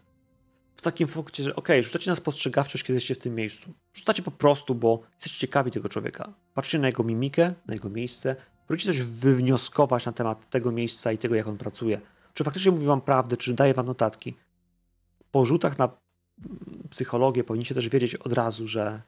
W 0.77 0.83
takim 0.83 1.09
fakcie, 1.09 1.43
że 1.43 1.57
ok, 1.57 1.69
rzucacie 1.81 2.11
na 2.11 2.17
spostrzegawczość, 2.17 2.85
kiedy 2.85 2.95
jesteście 2.95 3.15
w 3.15 3.19
tym 3.19 3.35
miejscu. 3.35 3.73
Rzucacie 3.95 4.23
po 4.23 4.31
prostu, 4.31 4.75
bo 4.75 5.03
jesteście 5.15 5.39
ciekawi 5.39 5.71
tego 5.71 5.89
człowieka. 5.89 6.33
Patrzycie 6.55 6.79
na 6.79 6.87
jego 6.87 7.05
mimikę, 7.05 7.55
na 7.67 7.75
jego 7.75 7.91
miejsce, 7.91 8.37
próbujecie 8.67 8.87
coś 8.87 9.03
wywnioskować 9.03 10.07
na 10.07 10.13
temat 10.13 10.51
tego 10.51 10.73
miejsca 10.73 11.13
i 11.13 11.19
tego, 11.19 11.35
jak 11.35 11.47
on 11.47 11.59
pracuje. 11.59 12.01
Czy 12.35 12.45
faktycznie 12.45 12.73
mówi 12.73 12.87
wam 12.87 13.01
prawdę, 13.01 13.37
czy 13.37 13.55
daje 13.55 13.75
wam 13.75 13.87
notatki. 13.87 14.37
Po 15.31 15.45
rzutach 15.47 15.79
na 15.79 15.89
psychologię 16.91 17.45
powinniście 17.45 17.75
też 17.75 17.89
wiedzieć 17.89 18.15
od 18.15 18.33
razu, 18.33 18.67
że 18.67 19.03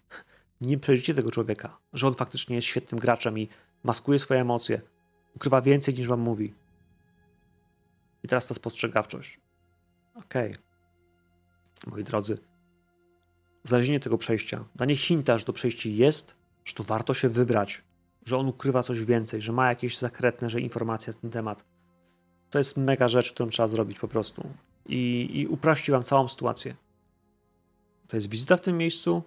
nie 0.60 0.78
przejrzycie 0.78 1.14
tego 1.14 1.30
człowieka, 1.30 1.78
że 1.92 2.06
on 2.06 2.14
faktycznie 2.14 2.56
jest 2.56 2.68
świetnym 2.68 3.00
graczem 3.00 3.38
i 3.38 3.48
maskuje 3.84 4.18
swoje 4.18 4.40
emocje, 4.40 4.80
ukrywa 5.34 5.62
więcej 5.62 5.94
niż 5.94 6.08
wam 6.08 6.20
mówi. 6.20 6.54
I 8.22 8.28
teraz 8.28 8.46
ta 8.46 8.54
spostrzegawczość. 8.54 9.40
Okej. 10.14 10.50
Okay. 10.50 10.62
Moi 11.86 12.04
drodzy, 12.04 12.38
znalezienie 13.64 14.00
tego 14.00 14.18
przejścia, 14.18 14.64
danie 14.74 14.96
hinta, 14.96 15.38
że 15.38 15.44
to 15.44 15.52
przejście 15.52 15.90
jest, 15.90 16.36
że 16.64 16.74
tu 16.74 16.84
warto 16.84 17.14
się 17.14 17.28
wybrać, 17.28 17.82
że 18.24 18.36
on 18.36 18.48
ukrywa 18.48 18.82
coś 18.82 19.04
więcej, 19.04 19.42
że 19.42 19.52
ma 19.52 19.68
jakieś 19.68 19.98
zakretne, 19.98 20.50
że 20.50 20.60
informacje 20.60 21.12
na 21.12 21.20
ten 21.20 21.30
temat. 21.30 21.64
To 22.50 22.58
jest 22.58 22.76
mega 22.76 23.08
rzecz, 23.08 23.32
którą 23.32 23.50
trzeba 23.50 23.68
zrobić 23.68 23.98
po 23.98 24.08
prostu. 24.08 24.48
I, 24.86 25.30
i 25.32 25.46
uprości 25.46 25.92
wam 25.92 26.04
całą 26.04 26.28
sytuację. 26.28 26.76
To 28.08 28.16
jest 28.16 28.30
wizyta 28.30 28.56
w 28.56 28.60
tym 28.60 28.78
miejscu, 28.78 29.22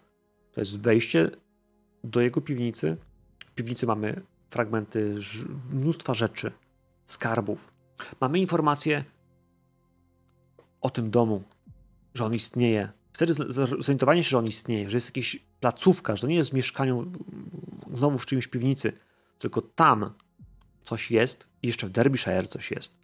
to 0.52 0.62
jest 0.62 0.82
wejście 0.82 1.32
do 2.04 2.22
jego 2.22 2.42
piwnicy. 2.42 2.98
W 3.46 3.52
piwnicy 3.52 3.88
mamy 3.88 4.22
fragmenty 4.50 5.16
mnóstwa 5.72 6.14
rzeczy, 6.14 6.52
skarbów. 7.08 7.74
Mamy 8.22 8.40
informacje 8.40 9.04
o 10.82 10.90
tym 10.90 11.12
domu, 11.12 11.44
że 12.14 12.26
on 12.26 12.34
istnieje. 12.34 12.90
Wtedy 13.14 13.34
zorientowanie 13.80 14.24
się, 14.24 14.30
że 14.30 14.38
on 14.38 14.48
istnieje, 14.48 14.90
że 14.90 14.98
jest 14.98 15.16
jakaś 15.16 15.40
placówka, 15.60 16.16
że 16.16 16.22
to 16.22 16.28
nie 16.28 16.36
jest 16.36 16.50
w 16.50 16.54
mieszkaniu 16.54 17.12
znowu 17.94 18.18
w 18.18 18.26
czyimś 18.26 18.48
piwnicy, 18.48 18.94
tylko 19.40 19.62
tam 19.62 20.14
coś 20.86 21.12
jest 21.12 21.50
i 21.64 21.68
jeszcze 21.68 21.88
w 21.88 21.92
Derbyshire 21.92 22.48
coś 22.48 22.72
jest. 22.72 22.96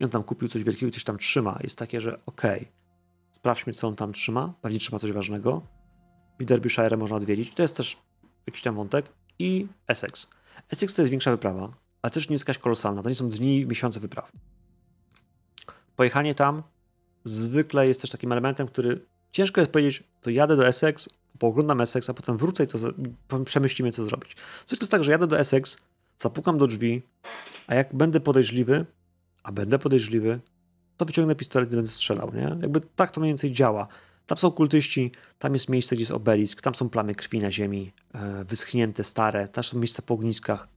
I 0.00 0.04
on 0.04 0.10
tam 0.10 0.22
kupił 0.22 0.48
coś 0.48 0.64
wielkiego 0.64 0.92
coś 0.92 1.04
tam 1.04 1.18
trzyma. 1.18 1.58
Jest 1.62 1.78
takie, 1.78 2.00
że 2.00 2.20
okej, 2.26 2.60
okay, 2.60 2.72
sprawdźmy, 3.30 3.72
co 3.72 3.88
on 3.88 3.96
tam 3.96 4.12
trzyma. 4.12 4.54
Pewnie 4.62 4.78
trzyma 4.78 4.98
coś 4.98 5.12
ważnego. 5.12 5.62
I 6.40 6.46
Derbyshire 6.46 6.96
można 6.96 7.16
odwiedzić. 7.16 7.54
To 7.54 7.62
jest 7.62 7.76
też 7.76 7.96
jakiś 8.46 8.62
tam 8.62 8.74
wątek. 8.74 9.06
I 9.38 9.66
Essex. 9.86 10.26
Essex 10.70 10.94
to 10.94 11.02
jest 11.02 11.10
większa 11.10 11.30
wyprawa, 11.30 11.70
ale 12.02 12.10
też 12.10 12.28
nie 12.28 12.34
jest 12.34 12.42
jakaś 12.48 12.58
kolosalna. 12.58 13.02
To 13.02 13.08
nie 13.08 13.14
są 13.14 13.28
dni, 13.28 13.66
miesiące 13.66 14.00
wypraw. 14.00 14.32
Pojechanie 15.96 16.34
tam 16.34 16.62
zwykle 17.24 17.88
jest 17.88 18.00
też 18.00 18.10
takim 18.10 18.32
elementem, 18.32 18.66
który 18.68 19.06
ciężko 19.32 19.60
jest 19.60 19.72
powiedzieć, 19.72 20.04
to 20.20 20.30
jadę 20.30 20.56
do 20.56 20.66
Essex, 20.66 21.08
pooglądam 21.38 21.80
Essex, 21.80 22.10
a 22.10 22.14
potem 22.14 22.36
wrócę 22.36 22.64
i 22.64 22.66
to 22.66 22.78
przemyślimy, 23.44 23.92
co 23.92 24.04
zrobić. 24.04 24.36
Zwykle 24.66 24.84
jest 24.84 24.90
tak, 24.90 25.04
że 25.04 25.12
jadę 25.12 25.26
do 25.26 25.38
Essex, 25.38 25.78
zapukam 26.18 26.58
do 26.58 26.66
drzwi, 26.66 27.02
a 27.66 27.74
jak 27.74 27.94
będę 27.94 28.20
podejrzliwy, 28.20 28.86
a 29.48 29.52
będę 29.52 29.78
podejrzliwy, 29.78 30.40
to 30.96 31.04
wyciągnę 31.04 31.34
pistolet 31.34 31.72
i 31.72 31.76
będę 31.76 31.90
strzelał, 31.90 32.34
nie? 32.34 32.56
Jakby 32.62 32.80
tak 32.80 33.10
to 33.10 33.20
mniej 33.20 33.30
więcej 33.30 33.52
działa. 33.52 33.88
Tam 34.26 34.38
są 34.38 34.50
kultyści, 34.50 35.12
tam 35.38 35.52
jest 35.52 35.68
miejsce, 35.68 35.96
gdzie 35.96 36.02
jest 36.02 36.12
obelisk, 36.12 36.62
tam 36.62 36.74
są 36.74 36.88
plamy 36.88 37.14
krwi 37.14 37.38
na 37.38 37.52
ziemi, 37.52 37.92
e, 38.14 38.44
wyschnięte, 38.44 39.04
stare, 39.04 39.48
tam 39.48 39.64
są 39.64 39.78
miejsca 39.78 40.02
po 40.02 40.14
ogniskach. 40.14 40.68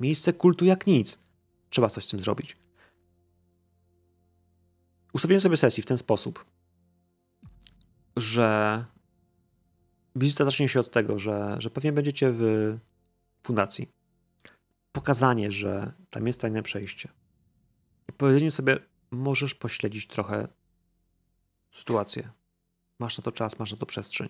Miejsce 0.00 0.32
kultu 0.32 0.64
jak 0.64 0.86
nic. 0.86 1.18
Trzeba 1.70 1.88
coś 1.88 2.04
z 2.04 2.08
tym 2.08 2.20
zrobić. 2.20 2.56
Ustawiłem 5.12 5.40
sobie 5.40 5.56
sesji 5.56 5.82
w 5.82 5.86
ten 5.86 5.98
sposób, 5.98 6.44
że 8.16 8.84
wizyta 10.16 10.44
zacznie 10.44 10.68
się 10.68 10.80
od 10.80 10.90
tego, 10.90 11.18
że, 11.18 11.56
że 11.58 11.70
pewnie 11.70 11.92
będziecie 11.92 12.32
w 12.32 12.76
fundacji. 13.42 13.88
Pokazanie, 14.92 15.52
że 15.52 15.92
tam 16.10 16.26
jest 16.26 16.40
tajne 16.40 16.62
przejście. 16.62 17.08
Powiedzenie 18.18 18.50
sobie, 18.50 18.78
możesz 19.10 19.54
pośledzić 19.54 20.06
trochę 20.06 20.48
sytuację. 21.70 22.30
Masz 23.00 23.18
na 23.18 23.24
to 23.24 23.32
czas, 23.32 23.58
masz 23.58 23.72
na 23.72 23.76
to 23.76 23.86
przestrzeń. 23.86 24.28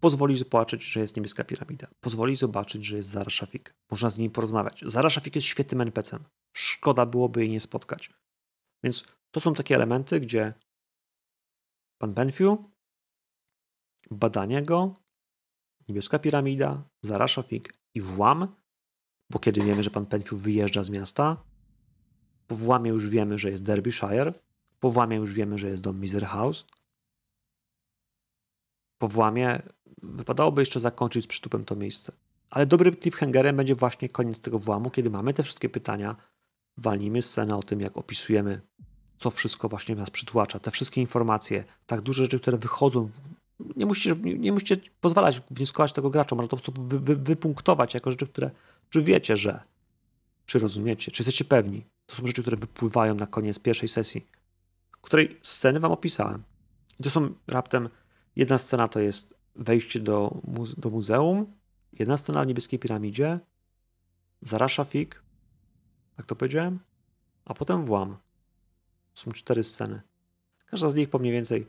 Pozwoli 0.00 0.38
zobaczyć, 0.38 0.84
że 0.84 1.00
jest 1.00 1.16
niebieska 1.16 1.44
piramida. 1.44 1.86
Pozwoli 2.00 2.36
zobaczyć, 2.36 2.84
że 2.84 2.96
jest 2.96 3.08
Zara 3.08 3.30
Shafik. 3.30 3.74
Można 3.90 4.10
z 4.10 4.18
nim 4.18 4.30
porozmawiać. 4.30 4.84
Zara 4.86 5.10
Shafik 5.10 5.34
jest 5.34 5.46
świetnym 5.46 5.80
NPC-em. 5.80 6.24
Szkoda 6.52 7.06
byłoby 7.06 7.40
jej 7.40 7.50
nie 7.50 7.60
spotkać. 7.60 8.10
Więc 8.84 9.04
to 9.30 9.40
są 9.40 9.54
takie 9.54 9.74
elementy, 9.74 10.20
gdzie 10.20 10.54
pan 11.98 12.14
Benfiu, 12.14 12.70
badanie 14.10 14.62
go, 14.62 14.94
niebieska 15.88 16.18
piramida, 16.18 16.88
Zara 17.02 17.28
Shafik 17.28 17.74
i 17.94 18.00
włam, 18.00 18.48
bo 19.30 19.38
kiedy 19.38 19.60
wiemy, 19.60 19.82
że 19.82 19.90
pan 19.90 20.06
Benfiu 20.06 20.36
wyjeżdża 20.36 20.84
z 20.84 20.90
miasta, 20.90 21.44
po 22.52 22.56
włamie 22.56 22.90
już 22.90 23.08
wiemy, 23.08 23.38
że 23.38 23.50
jest 23.50 23.62
Derbyshire, 23.62 24.32
po 24.80 24.90
włamie 24.90 25.16
już 25.16 25.32
wiemy, 25.32 25.58
że 25.58 25.68
jest 25.68 25.82
dom 25.82 26.00
Miser 26.00 26.26
House, 26.26 26.64
po 28.98 29.08
włamie 29.08 29.62
wypadałoby 30.02 30.62
jeszcze 30.62 30.80
zakończyć 30.80 31.24
z 31.24 31.26
przytupem 31.26 31.64
to 31.64 31.76
miejsce. 31.76 32.12
Ale 32.50 32.66
dobrym 32.66 32.96
cliffhangerem 32.96 33.56
będzie 33.56 33.74
właśnie 33.74 34.08
koniec 34.08 34.40
tego 34.40 34.58
włamu, 34.58 34.90
kiedy 34.90 35.10
mamy 35.10 35.34
te 35.34 35.42
wszystkie 35.42 35.68
pytania, 35.68 36.16
walnijmy 36.76 37.22
scenę 37.22 37.56
o 37.56 37.62
tym, 37.62 37.80
jak 37.80 37.96
opisujemy, 37.96 38.60
co 39.16 39.30
wszystko 39.30 39.68
właśnie 39.68 39.94
nas 39.94 40.10
przytłacza, 40.10 40.58
te 40.58 40.70
wszystkie 40.70 41.00
informacje, 41.00 41.64
tak 41.86 42.00
duże 42.00 42.22
rzeczy, 42.22 42.40
które 42.40 42.58
wychodzą. 42.58 43.10
Nie 43.76 43.86
musicie, 43.86 44.14
nie, 44.22 44.38
nie 44.38 44.52
musicie 44.52 44.76
pozwalać 45.00 45.42
wnioskować 45.50 45.92
tego 45.92 46.10
graczom, 46.10 46.38
ale 46.38 46.48
to 46.48 46.56
po 46.56 46.62
prostu 46.62 46.82
wy, 46.82 47.00
wy, 47.00 47.16
wypunktować 47.16 47.94
jako 47.94 48.10
rzeczy, 48.10 48.26
które 48.26 48.50
czy 48.90 49.02
wiecie, 49.02 49.36
że, 49.36 49.60
czy 50.46 50.58
rozumiecie, 50.58 51.12
czy 51.12 51.22
jesteście 51.22 51.44
pewni. 51.44 51.84
To 52.12 52.16
są 52.16 52.26
rzeczy, 52.26 52.42
które 52.42 52.56
wypływają 52.56 53.14
na 53.14 53.26
koniec 53.26 53.58
pierwszej 53.58 53.88
sesji, 53.88 54.26
której 55.02 55.38
sceny 55.42 55.80
wam 55.80 55.92
opisałem. 55.92 56.42
I 57.00 57.02
to 57.02 57.10
są 57.10 57.34
raptem, 57.46 57.88
jedna 58.36 58.58
scena 58.58 58.88
to 58.88 59.00
jest 59.00 59.34
wejście 59.56 60.00
do, 60.00 60.40
muze 60.44 60.74
do 60.78 60.90
muzeum, 60.90 61.46
jedna 61.92 62.16
scena 62.16 62.44
w 62.44 62.46
niebieskiej 62.46 62.78
piramidzie, 62.78 63.40
Zarasza 64.42 64.84
Fig, 64.84 65.22
tak 66.16 66.26
to 66.26 66.36
powiedziałem, 66.36 66.78
a 67.44 67.54
potem 67.54 67.84
włam. 67.84 68.16
Są 69.14 69.32
cztery 69.32 69.64
sceny. 69.64 70.00
Każda 70.66 70.90
z 70.90 70.94
nich 70.94 71.10
po 71.10 71.18
mniej 71.18 71.32
więcej 71.32 71.66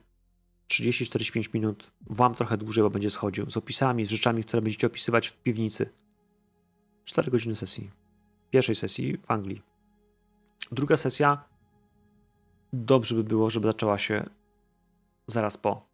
30-45 0.68 1.54
minut. 1.54 1.92
Włam 2.02 2.36
trochę 2.36 2.58
dłużej, 2.58 2.84
bo 2.84 2.90
będzie 2.90 3.10
schodził. 3.10 3.50
Z 3.52 3.58
opisami, 3.58 4.06
z 4.06 4.10
rzeczami, 4.10 4.44
które 4.44 4.62
będziecie 4.62 4.88
opisywać 4.88 5.28
w 5.28 5.34
piwnicy. 5.34 5.90
4 7.06 7.32
godziny 7.32 7.56
sesji. 7.56 7.92
Pierwszej 8.52 8.76
sesji 8.76 9.18
w 9.18 9.32
Anglii. 9.32 9.73
Druga 10.74 10.98
sesja 10.98 11.44
dobrze 12.74 13.16
by 13.16 13.24
było, 13.24 13.50
żeby 13.50 13.68
zaczęła 13.68 13.98
się 13.98 14.30
zaraz 15.28 15.58
po. 15.58 15.88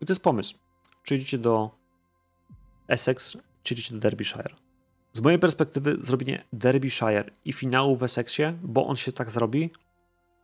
I 0.00 0.06
to 0.06 0.12
jest 0.12 0.22
pomysł. 0.22 0.58
Czy 1.02 1.14
idziecie 1.14 1.38
do 1.38 1.70
Essex, 2.88 3.36
czy 3.62 3.74
idziecie 3.74 3.94
do 3.94 4.00
Derbyshire. 4.00 4.56
Z 5.12 5.20
mojej 5.20 5.38
perspektywy 5.38 5.96
zrobienie 6.04 6.44
Derbyshire 6.52 7.30
i 7.44 7.52
finału 7.52 7.96
w 7.96 8.02
Essexie, 8.02 8.58
bo 8.62 8.86
on 8.86 8.96
się 8.96 9.12
tak 9.12 9.30
zrobi, 9.30 9.70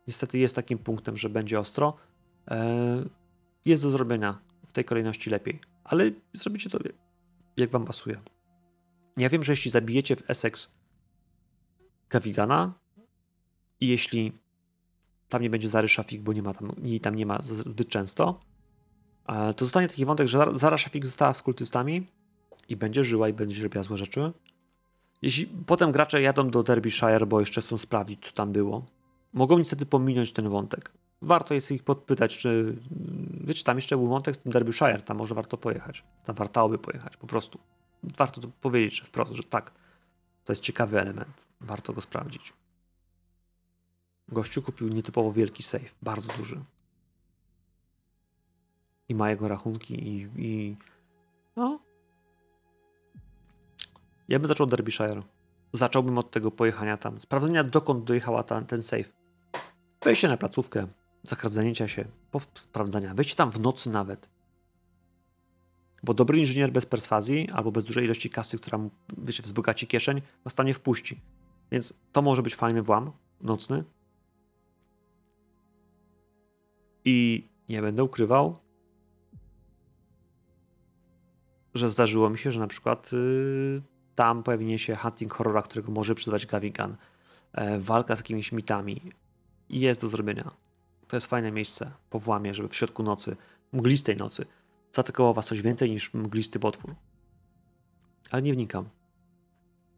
niestety 0.09 0.39
jest 0.39 0.57
takim 0.57 0.79
punktem, 0.79 1.17
że 1.17 1.29
będzie 1.29 1.61
ostro, 1.61 1.97
e, 2.51 3.05
jest 3.65 3.83
do 3.83 3.91
zrobienia 3.91 4.39
w 4.67 4.73
tej 4.73 4.85
kolejności 4.85 5.31
lepiej. 5.31 5.61
Ale 5.85 6.11
zrobicie 6.33 6.71
to 6.71 6.79
jak 7.57 7.71
wam 7.71 7.85
pasuje. 7.85 8.21
Ja 9.17 9.29
wiem, 9.29 9.45
że 9.45 9.53
jeśli 9.53 9.71
zabijecie 9.71 10.17
w 10.17 10.31
Essex 10.31 10.71
Gavigana 12.11 12.82
i 13.83 13.89
jeśli 13.89 14.33
tam 15.29 15.43
nie 15.43 15.51
będzie 15.51 15.69
Zary 15.69 15.89
Szafik, 15.89 16.23
bo 16.23 16.33
nie 16.33 16.43
ma 16.43 16.55
tam, 16.55 16.73
nie, 16.83 17.01
tam 17.01 17.15
nie 17.15 17.27
ma 17.27 17.39
zbyt 17.43 17.89
często, 17.89 18.41
e, 19.29 19.55
to 19.55 19.65
zostanie 19.65 19.89
taki 19.89 20.05
wątek, 20.05 20.29
że 20.29 20.47
Zara 20.55 20.79
Szafik 20.79 21.07
została 21.07 21.35
z 21.35 21.43
kultystami 21.43 22.07
i 22.69 22.77
będzie 22.77 23.05
żyła 23.05 23.29
i 23.29 23.33
będzie 23.33 23.63
robiła 23.63 23.85
złe 23.85 23.97
rzeczy. 23.97 24.33
Jeśli 25.23 25.47
potem 25.47 25.93
gracze 25.93 26.23
jadą 26.23 26.51
do 26.51 26.63
Derbyshire, 26.63 27.27
bo 27.27 27.41
jeszcze 27.41 27.61
chcą 27.61 27.79
sprawdzić, 27.79 28.25
co 28.27 28.33
tam 28.33 28.53
było, 28.53 28.87
mogą 29.33 29.59
niestety 29.59 29.87
pominąć 29.87 30.33
ten 30.33 30.49
wątek. 30.49 30.93
Warto 31.23 31.55
jest 31.55 31.71
ich 31.71 31.83
podpytać, 31.83 32.39
czy 32.39 32.77
wiecie, 33.41 33.65
tam 33.65 33.79
jeszcze 33.79 33.97
był 33.97 34.07
wątek 34.07 34.37
z 34.37 34.39
tym 34.39 34.53
Derbyshire, 34.53 35.03
tam 35.03 35.17
może 35.17 35.35
warto 35.35 35.57
pojechać. 35.57 36.05
Tam 36.25 36.37
wartałoby 36.37 36.79
pojechać, 36.79 37.17
po 37.17 37.27
prostu. 37.27 37.59
Warto 38.03 38.41
to 38.41 38.49
powiedzieć 38.61 39.01
wprost, 39.01 39.33
że 39.33 39.43
tak, 39.43 39.73
to 40.45 40.53
jest 40.53 40.63
ciekawy 40.63 41.01
element. 41.01 41.47
Warto 41.61 41.93
go 41.93 42.01
sprawdzić. 42.01 42.53
Gościu 44.29 44.63
kupił 44.63 44.89
nietypowo 44.89 45.33
wielki 45.33 45.63
safe, 45.63 45.89
bardzo 46.03 46.33
duży. 46.37 46.61
I 49.09 49.15
ma 49.15 49.31
jego 49.31 49.49
rachunki 49.49 50.09
i, 50.09 50.29
i 50.37 50.77
no. 51.57 51.81
Ja 54.29 54.39
bym 54.39 54.49
zaczął 54.49 54.67
Derbyshire. 54.67 55.23
Zacząłbym 55.73 56.19
od 56.19 56.31
tego 56.31 56.51
pojechania 56.51 56.97
tam. 56.97 57.21
Sprawdzenia, 57.21 57.65
dokąd 57.65 58.05
dojechała 58.05 58.43
ta, 58.43 58.63
ten 58.63 58.83
safe. 58.83 59.11
Wejście 60.03 60.29
na 60.29 60.37
placówkę, 60.37 60.87
zakradnięcia 61.23 61.89
się, 61.89 62.05
sprawdzania. 62.55 63.15
Wejście 63.15 63.37
tam 63.37 63.51
w 63.51 63.61
nocy 63.61 63.91
nawet. 63.91 64.29
Bo 66.03 66.15
dobry 66.15 66.39
inżynier 66.39 66.73
bez 66.73 66.87
perswazji 66.87 67.51
albo 67.51 67.73
bez 67.73 67.85
dużej 67.85 68.05
ilości 68.05 68.31
kasy, 68.31 68.59
która 68.59 68.79
mu, 68.79 68.91
wiecie, 69.19 69.43
wzbogaci 69.43 69.87
kieszeń, 69.87 70.23
was 70.45 70.55
tam 70.55 70.67
nie 70.67 70.75
wpuści. 70.75 71.21
Więc 71.71 71.95
to 72.13 72.23
może 72.23 72.43
być 72.43 72.55
fajny 72.55 72.83
włam 72.83 73.13
nocny. 73.41 73.85
I 77.05 77.49
nie 77.69 77.83
będę 77.83 78.05
ukrywał, 78.05 78.59
że 81.75 81.89
zdarzyło 81.89 82.31
mi 82.31 82.39
się, 82.39 82.53
że 82.53 82.61
na 82.61 82.67
przykład 82.67 83.13
yy, 83.13 83.83
tam 84.15 84.43
pojawienie 84.43 84.79
się 84.79 84.97
hunting 84.97 85.33
horrora, 85.33 85.63
którego 85.63 85.93
może 85.93 86.15
przyzwać 86.15 86.47
Gavigan, 86.47 86.97
yy, 87.57 87.81
walka 87.81 88.17
z 88.17 88.19
jakimiś 88.19 88.53
mitami 88.53 89.01
jest 89.71 90.01
do 90.01 90.09
zrobienia. 90.09 90.51
To 91.09 91.17
jest 91.17 91.27
fajne 91.27 91.53
miejsce 91.53 91.91
po 92.11 92.19
włamie, 92.19 92.55
żeby 92.55 92.69
w 92.69 92.77
środku 92.77 93.03
nocy, 93.03 93.37
mglistej 93.73 94.17
nocy, 94.17 94.47
zaatakował 94.93 95.35
was 95.35 95.47
coś 95.47 95.63
więcej 95.63 95.91
niż 95.91 96.15
mglisty 96.15 96.59
potwór. 96.59 96.95
Ale 98.31 98.43
nie 98.43 98.53
wnikam. 98.53 98.89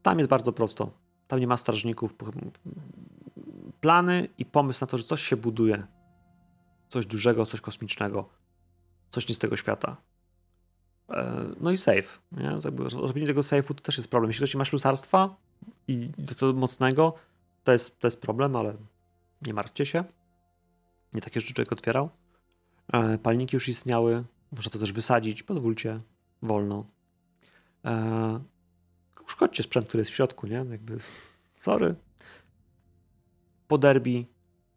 Tam 0.02 0.18
jest 0.18 0.30
bardzo 0.30 0.52
prosto. 0.52 0.90
Tam 1.28 1.40
nie 1.40 1.46
ma 1.46 1.56
strażników. 1.56 2.14
Plany 3.80 4.28
i 4.38 4.44
pomysł 4.44 4.78
na 4.80 4.86
to, 4.86 4.98
że 4.98 5.04
coś 5.04 5.22
się 5.22 5.36
buduje. 5.36 5.86
Coś 6.94 7.06
dużego, 7.06 7.46
coś 7.46 7.60
kosmicznego. 7.60 8.28
Coś 9.10 9.28
nie 9.28 9.34
z 9.34 9.38
tego 9.38 9.56
świata. 9.56 9.96
E, 11.10 11.44
no 11.60 11.70
i 11.70 11.76
safe. 11.76 12.18
Nie? 12.32 12.58
Robienie 12.92 13.26
tego 13.26 13.40
safe'u 13.40 13.74
to 13.74 13.82
też 13.82 13.96
jest 13.96 14.10
problem. 14.10 14.30
Jeśli 14.30 14.46
ktoś 14.46 14.54
ma 14.54 14.64
ślusarstwa 14.64 15.36
i 15.88 16.10
do 16.18 16.34
to 16.34 16.52
mocnego, 16.52 17.14
to 17.64 17.72
jest, 17.72 17.98
to 17.98 18.06
jest 18.06 18.20
problem, 18.20 18.56
ale 18.56 18.76
nie 19.46 19.54
martwcie 19.54 19.86
się. 19.86 20.04
Nie 21.14 21.20
takie 21.20 21.40
rzeczy 21.40 21.54
człowiek 21.54 21.72
otwierał. 21.72 22.10
E, 22.92 23.18
palniki 23.18 23.56
już 23.56 23.68
istniały. 23.68 24.24
Można 24.52 24.70
to 24.70 24.78
też 24.78 24.92
wysadzić. 24.92 25.42
Pozwólcie. 25.42 26.00
Wolno. 26.42 26.86
E, 27.84 28.40
uszkodźcie 29.26 29.62
sprzęt, 29.62 29.88
który 29.88 30.00
jest 30.00 30.10
w 30.10 30.14
środku, 30.14 30.46
nie? 30.46 30.66
Jakby, 30.70 30.98
sorry. 31.60 31.94
Po 33.68 33.78
derby 33.78 34.24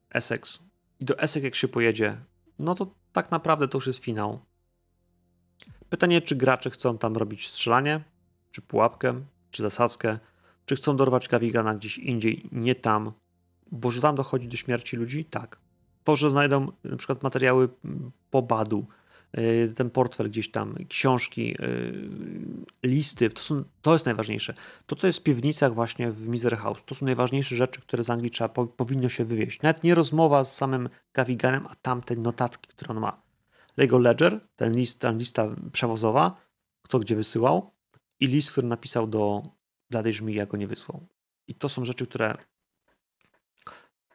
Essex. 0.10 0.67
I 1.00 1.06
do 1.06 1.20
Essex 1.20 1.44
jak 1.44 1.56
się 1.56 1.68
pojedzie, 1.68 2.18
no 2.60 2.76
to 2.76 2.88
tak 3.14 3.32
naprawdę 3.32 3.68
to 3.68 3.78
już 3.78 3.88
jest 3.88 4.00
finał. 4.00 4.40
Pytanie, 5.90 6.22
czy 6.22 6.36
gracze 6.36 6.70
chcą 6.70 6.98
tam 6.98 7.18
robić 7.18 7.48
strzelanie, 7.48 8.04
czy 8.52 8.62
pułapkę, 8.62 9.22
czy 9.52 9.64
zasadzkę, 9.64 10.20
czy 10.66 10.76
chcą 10.76 10.98
dorwać 10.98 11.28
Gawigana 11.28 11.76
gdzieś 11.76 11.98
indziej, 11.98 12.50
nie 12.52 12.76
tam, 12.76 13.12
bo 13.72 13.92
że 13.92 14.02
tam 14.02 14.16
dochodzi 14.16 14.48
do 14.48 14.58
śmierci 14.58 14.98
ludzi? 14.98 15.26
Tak. 15.26 15.60
To, 16.04 16.16
że 16.16 16.30
znajdą 16.30 16.72
na 16.84 16.98
przykład 16.98 17.24
materiały 17.24 17.70
po 18.32 18.42
badu, 18.42 18.86
ten 19.76 19.90
portfel 19.90 20.30
gdzieś 20.30 20.52
tam, 20.52 20.76
książki, 20.90 21.56
y, 21.62 22.10
listy, 22.84 23.30
to, 23.30 23.42
są, 23.42 23.64
to 23.82 23.94
jest 23.94 24.06
najważniejsze. 24.06 24.54
To, 24.86 24.96
co 24.96 25.08
jest 25.08 25.20
w 25.20 25.24
piwnicach 25.24 25.74
właśnie 25.74 26.12
w 26.12 26.28
Miser 26.28 26.58
House, 26.58 26.84
to 26.86 26.96
są 26.96 27.06
najważniejsze 27.06 27.56
rzeczy, 27.56 27.82
które 27.82 28.04
z 28.04 28.10
Anglii 28.10 28.32
trzeba, 28.32 28.50
powinno 28.68 29.10
się 29.10 29.26
wywieźć. 29.26 29.62
Nawet 29.62 29.84
nie 29.84 29.96
rozmowa 29.96 30.44
z 30.44 30.56
samym 30.56 30.90
Gaviganem, 31.14 31.68
a 31.68 31.76
tamte 31.76 32.16
notatki, 32.16 32.68
które 32.68 32.90
on 32.90 33.00
ma. 33.00 33.22
Lego 33.78 33.98
Ledger, 33.98 34.40
ten 34.56 34.76
list, 34.76 35.00
ta 35.00 35.12
lista 35.12 35.48
przewozowa, 35.72 36.36
kto 36.82 37.00
gdzie 37.00 37.16
wysyłał 37.16 37.72
i 38.20 38.28
list, 38.28 38.52
który 38.52 38.68
napisał 38.68 39.08
do 39.08 39.44
Bladej 39.90 40.14
Żmii, 40.14 40.36
jak 40.36 40.50
go 40.50 40.58
nie 40.58 40.68
wysłał. 40.68 41.08
I 41.48 41.56
to 41.56 41.70
są 41.70 41.86
rzeczy, 41.86 42.08
które 42.08 42.38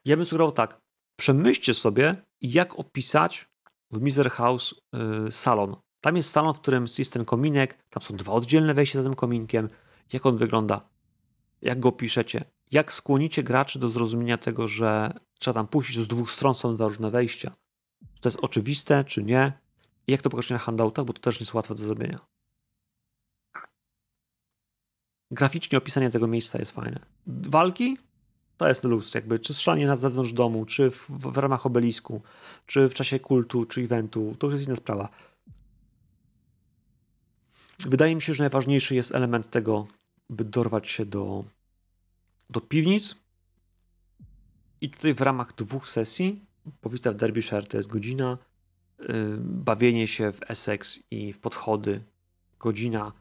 ja 0.05 0.17
bym 0.17 0.27
sugerował 0.27 0.53
tak, 0.53 0.81
przemyślcie 1.17 1.75
sobie, 1.75 2.17
jak 2.41 2.79
opisać 2.79 3.52
w 3.93 4.01
Miser 4.01 4.31
House 4.31 4.75
yy, 4.93 5.33
salon. 5.33 5.77
Tam 6.01 6.17
jest 6.17 6.31
salon, 6.31 6.55
w 6.55 6.61
którym 6.61 6.87
jest 6.99 7.13
ten 7.13 7.25
kominek, 7.25 7.79
tam 7.91 8.03
są 8.03 8.17
dwa 8.17 8.33
oddzielne 8.33 8.75
wejścia 8.75 8.99
za 8.99 9.03
tym 9.03 9.15
kominkiem. 9.15 9.69
Jak 10.13 10.27
on 10.27 10.37
wygląda? 10.37 10.89
Jak 11.63 11.81
go 11.81 11.93
piszecie? 11.93 12.45
Jak 12.71 12.93
skłonicie 12.93 13.43
graczy 13.43 13.79
do 13.79 13.91
zrozumienia 13.91 14.39
tego, 14.39 14.69
że 14.69 15.13
trzeba 15.39 15.55
tam 15.55 15.83
że 15.83 16.05
z 16.05 16.09
dwóch 16.09 16.31
stron 16.31 16.55
są 16.55 16.77
dwa 16.77 16.89
różne 16.89 17.11
wejścia? 17.11 17.53
Czy 18.15 18.21
to 18.21 18.29
jest 18.29 18.39
oczywiste, 18.43 19.05
czy 19.05 19.25
nie? 19.25 19.53
I 20.07 20.13
jak 20.13 20.23
to 20.23 20.31
pokażecie 20.31 20.55
na 20.55 20.59
handoutach, 20.59 21.05
bo 21.05 21.13
to 21.13 21.21
też 21.21 21.41
nie 21.41 21.45
jest 21.45 21.55
łatwe 21.55 21.75
do 21.75 21.85
zrobienia. 21.85 22.19
Graficznie 25.31 25.79
opisanie 25.79 26.11
tego 26.11 26.27
miejsca 26.27 26.59
jest 26.59 26.73
fajne. 26.73 27.01
Walki 27.27 27.97
to 28.63 28.69
jest 28.69 28.85
luz, 28.85 29.15
jakby 29.15 29.39
czy 29.39 29.55
strzelanie 29.55 29.87
na 29.87 29.97
zewnątrz 29.97 30.33
domu, 30.33 30.65
czy 30.65 30.91
w, 30.91 31.07
w, 31.11 31.37
ramach 31.37 31.67
obelisku, 31.67 32.23
czy 32.67 32.89
w 32.89 32.95
czasie 32.95 33.21
kultu, 33.21 33.65
czy 33.65 33.81
eventu, 33.81 34.37
to 34.39 34.47
już 34.47 34.55
jest 34.55 34.67
inna 34.67 34.77
sprawa. 34.77 35.09
Wydaje 37.79 38.15
mi 38.15 38.23
się, 38.23 38.35
że 38.35 38.43
najważniejszy 38.43 38.95
jest 38.95 39.15
element 39.15 39.51
tego, 39.51 39.87
by 40.31 40.45
dorwać 40.45 40.91
się 40.91 41.07
do, 41.07 41.45
do 42.51 42.61
piwnic. 42.61 43.17
I 44.81 44.91
tutaj 44.91 45.15
w 45.15 45.21
ramach 45.21 45.55
dwóch 45.55 45.89
sesji, 45.89 46.45
bo 46.83 46.91
w 46.91 46.99
Derbyshire 46.99 47.67
to 47.67 47.77
jest 47.77 47.89
godzina, 47.89 48.39
yy, 48.99 49.07
bawienie 49.41 50.07
się 50.07 50.33
w 50.33 50.51
Essex 50.51 51.01
i 51.11 51.33
w 51.33 51.39
podchody, 51.39 52.03
godzina, 52.59 53.13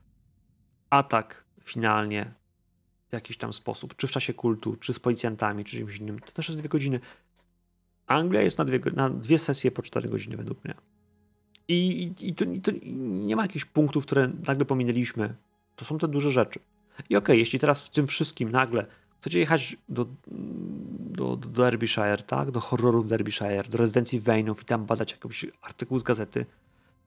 atak 0.89 1.45
finalnie 1.63 2.33
w 3.11 3.13
jakiś 3.13 3.37
tam 3.37 3.53
sposób, 3.53 3.95
czy 3.95 4.07
w 4.07 4.11
czasie 4.11 4.33
kultu, 4.33 4.75
czy 4.75 4.93
z 4.93 4.99
policjantami, 4.99 5.65
czy 5.65 5.77
czymś 5.77 5.97
innym. 5.97 6.19
To 6.19 6.31
też 6.31 6.47
jest 6.47 6.59
dwie 6.59 6.69
godziny. 6.69 6.99
Anglia 8.07 8.41
jest 8.41 8.57
na 8.57 8.65
dwie, 8.65 8.79
na 8.95 9.09
dwie 9.09 9.37
sesje 9.37 9.71
po 9.71 9.81
cztery 9.81 10.09
godziny 10.09 10.37
według 10.37 10.63
mnie. 10.63 10.73
I, 11.67 12.11
i, 12.19 12.35
to, 12.35 12.45
i, 12.45 12.61
to, 12.61 12.71
nie 13.01 13.35
ma 13.35 13.41
jakichś 13.41 13.65
punktów, 13.65 14.05
które 14.05 14.31
nagle 14.47 14.65
pominęliśmy. 14.65 15.35
To 15.75 15.85
są 15.85 15.97
te 15.97 16.07
duże 16.07 16.31
rzeczy. 16.31 16.59
I 16.99 17.03
okej, 17.03 17.17
okay, 17.17 17.37
jeśli 17.37 17.59
teraz 17.59 17.81
w 17.81 17.89
tym 17.89 18.07
wszystkim 18.07 18.51
nagle 18.51 18.85
chcecie 19.19 19.39
jechać 19.39 19.77
do, 19.89 20.05
do, 20.99 21.35
do 21.35 21.49
Derbyshire, 21.49 22.23
tak? 22.23 22.51
do 22.51 22.59
horroru 22.59 23.03
Derbyshire, 23.03 23.69
do 23.69 23.77
rezydencji 23.77 24.21
Wayne'ów 24.21 24.61
i 24.61 24.65
tam 24.65 24.85
badać 24.85 25.11
jakiś 25.11 25.45
artykuł 25.61 25.99
z 25.99 26.03
gazety, 26.03 26.45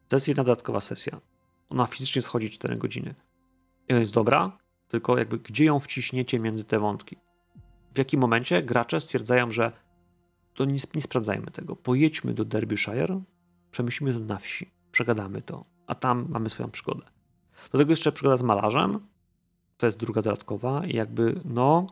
to 0.09 0.17
jest 0.17 0.29
jedna 0.29 0.45
dodatkowa 0.45 0.81
sesja. 0.81 1.21
Ona 1.69 1.87
fizycznie 1.87 2.23
schodzi 2.23 2.51
4 2.51 2.77
godziny. 2.77 3.15
I 3.89 3.93
ona 3.93 4.01
jest 4.01 4.15
dobra, 4.15 4.59
tylko 4.95 5.19
jakby 5.19 5.39
gdzie 5.39 5.65
ją 5.65 5.81
wciśniecie 5.81 6.41
między 6.41 6.65
te 6.65 6.79
wątki. 6.79 7.17
W 7.95 7.99
jakim 7.99 8.21
momencie 8.21 8.63
gracze 8.63 9.01
stwierdzają, 9.01 9.51
że 9.51 9.73
to 10.55 10.65
nie, 10.65 10.79
nie 10.95 11.03
sprawdzajmy 11.03 11.47
tego. 11.47 11.77
Pojedźmy 11.77 12.35
do 12.35 12.45
Derbyshire, 12.45 13.21
przemyślimy 13.71 14.13
to 14.13 14.19
na 14.19 14.39
wsi, 14.39 14.71
przegadamy 14.93 15.43
to, 15.43 15.65
a 15.87 15.95
tam 15.95 16.27
mamy 16.29 16.51
swoją 16.51 16.71
przygodę. 16.71 17.03
Do 17.73 17.79
tego 17.79 17.93
jeszcze 17.93 18.13
przygoda 18.13 18.37
z 18.37 18.43
malarzem, 18.43 19.01
to 19.77 19.87
jest 19.87 19.99
druga 19.99 20.23
dodatkowa 20.23 20.87
i 20.87 20.97
jakby 20.97 21.41
no 21.45 21.87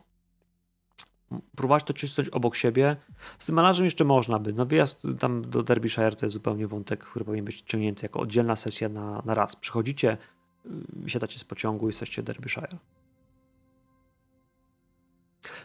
próbować 1.57 1.85
to 1.85 1.93
cisnąć 1.93 2.29
obok 2.29 2.57
siebie. 2.57 2.97
Z 3.39 3.47
tym 3.47 3.55
malarzem 3.55 3.85
jeszcze 3.85 4.05
można 4.05 4.39
by. 4.39 4.53
No 4.53 4.67
wyjazd 4.67 5.07
tam 5.19 5.51
do 5.51 5.63
Derbyshire 5.63 6.17
to 6.17 6.27
jest 6.27 6.33
zupełnie 6.33 6.67
wątek, 6.67 7.05
który 7.05 7.25
powinien 7.25 7.45
być 7.45 7.63
ciągnięty 7.67 8.05
jako 8.05 8.21
oddzielna 8.21 8.57
sesja 8.57 8.89
na, 8.89 9.23
na 9.25 9.35
raz. 9.35 9.57
Przychodzicie, 9.57 10.17
wysiadacie 10.93 11.39
z 11.39 11.45
pociągu 11.45 11.87
i 11.87 11.89
jesteście 11.89 12.23
Derbyshire. 12.23 12.79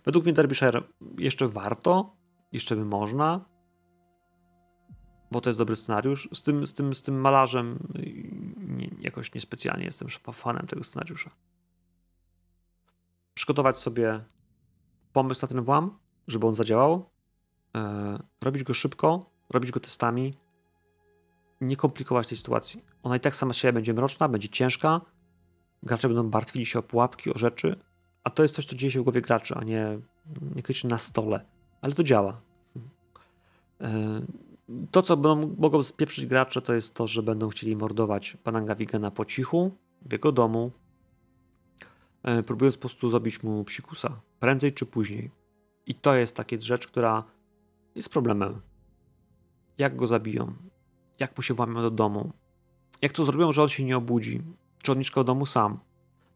Według 0.05 0.25
mnie 0.25 0.33
Derbyshire 0.33 0.81
jeszcze 1.17 1.47
warto, 1.47 2.15
jeszcze 2.51 2.75
by 2.75 2.85
można, 2.85 3.45
bo 5.31 5.41
to 5.41 5.49
jest 5.49 5.59
dobry 5.59 5.75
scenariusz. 5.75 6.29
Z 6.33 6.41
tym, 6.41 6.67
z 6.67 6.73
tym, 6.73 6.95
z 6.95 7.01
tym 7.01 7.21
malarzem 7.21 7.87
nie, 8.57 8.89
jakoś 8.99 9.33
niespecjalnie 9.33 9.85
jestem 9.85 10.07
fanem 10.33 10.67
tego 10.67 10.83
scenariusza. 10.83 11.31
Przygotować 13.33 13.77
sobie 13.77 14.23
pomysł 15.13 15.41
na 15.41 15.47
ten 15.47 15.61
włam, 15.61 15.97
żeby 16.27 16.47
on 16.47 16.55
zadziałał, 16.55 17.09
e, 17.75 18.19
robić 18.41 18.63
go 18.63 18.73
szybko, 18.73 19.31
robić 19.49 19.71
go 19.71 19.79
testami, 19.79 20.33
nie 21.61 21.75
komplikować 21.75 22.27
tej 22.27 22.37
sytuacji. 22.37 22.85
Ona 23.03 23.15
i 23.15 23.19
tak 23.19 23.35
sama 23.35 23.53
z 23.53 23.55
siebie 23.57 23.73
będzie 23.73 23.93
mroczna, 23.93 24.29
będzie 24.29 24.49
ciężka. 24.49 25.01
Gracze 25.83 26.07
będą 26.07 26.23
martwili 26.23 26.65
się 26.65 26.79
o 26.79 26.83
pułapki, 26.83 27.33
o 27.33 27.37
rzeczy, 27.37 27.79
a 28.27 28.29
to 28.29 28.43
jest 28.43 28.55
coś, 28.55 28.65
co 28.65 28.75
dzieje 28.75 28.91
się 28.91 28.99
w 28.99 29.03
głowie 29.03 29.21
graczy, 29.21 29.55
a 29.55 29.63
nie 29.63 29.99
niekoniecznie 30.55 30.89
na 30.89 30.97
stole. 30.97 31.45
Ale 31.81 31.93
to 31.93 32.03
działa. 32.03 32.41
E, 33.81 34.21
to, 34.91 35.01
co 35.01 35.17
będą, 35.17 35.55
mogą 35.57 35.83
spieprzyć 35.83 36.25
gracze, 36.25 36.61
to 36.61 36.73
jest 36.73 36.93
to, 36.93 37.07
że 37.07 37.23
będą 37.23 37.49
chcieli 37.49 37.75
mordować 37.75 38.37
pana 38.43 38.61
Gawigana 38.61 39.11
po 39.11 39.25
cichu, 39.25 39.71
w 40.01 40.11
jego 40.11 40.31
domu, 40.31 40.71
e, 42.23 42.43
próbując 42.43 42.75
po 42.75 42.81
prostu 42.81 43.09
zrobić 43.09 43.43
mu 43.43 43.63
psikusa, 43.63 44.21
prędzej 44.39 44.71
czy 44.71 44.85
później. 44.85 45.31
I 45.85 45.95
to 45.95 46.15
jest 46.15 46.35
taka 46.35 46.55
rzecz, 46.59 46.87
która 46.87 47.23
jest 47.95 48.09
problemem. 48.09 48.61
Jak 49.77 49.95
go 49.95 50.07
zabiją? 50.07 50.53
jak 51.19 51.37
mu 51.37 51.43
się 51.43 51.53
włamią 51.53 51.81
do 51.81 51.91
domu, 51.91 52.31
jak 53.01 53.11
to 53.11 53.25
zrobią, 53.25 53.51
że 53.51 53.63
on 53.63 53.69
się 53.69 53.83
nie 53.83 53.97
obudzi, 53.97 54.41
czy 54.83 54.91
on 54.91 54.97
mieszka 54.97 55.21
w 55.21 55.23
domu 55.23 55.45
sam, 55.45 55.79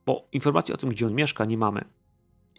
bo 0.05 0.27
informacji 0.31 0.73
o 0.73 0.77
tym, 0.77 0.89
gdzie 0.89 1.07
on 1.07 1.13
mieszka, 1.13 1.45
nie 1.45 1.57
mamy. 1.57 1.85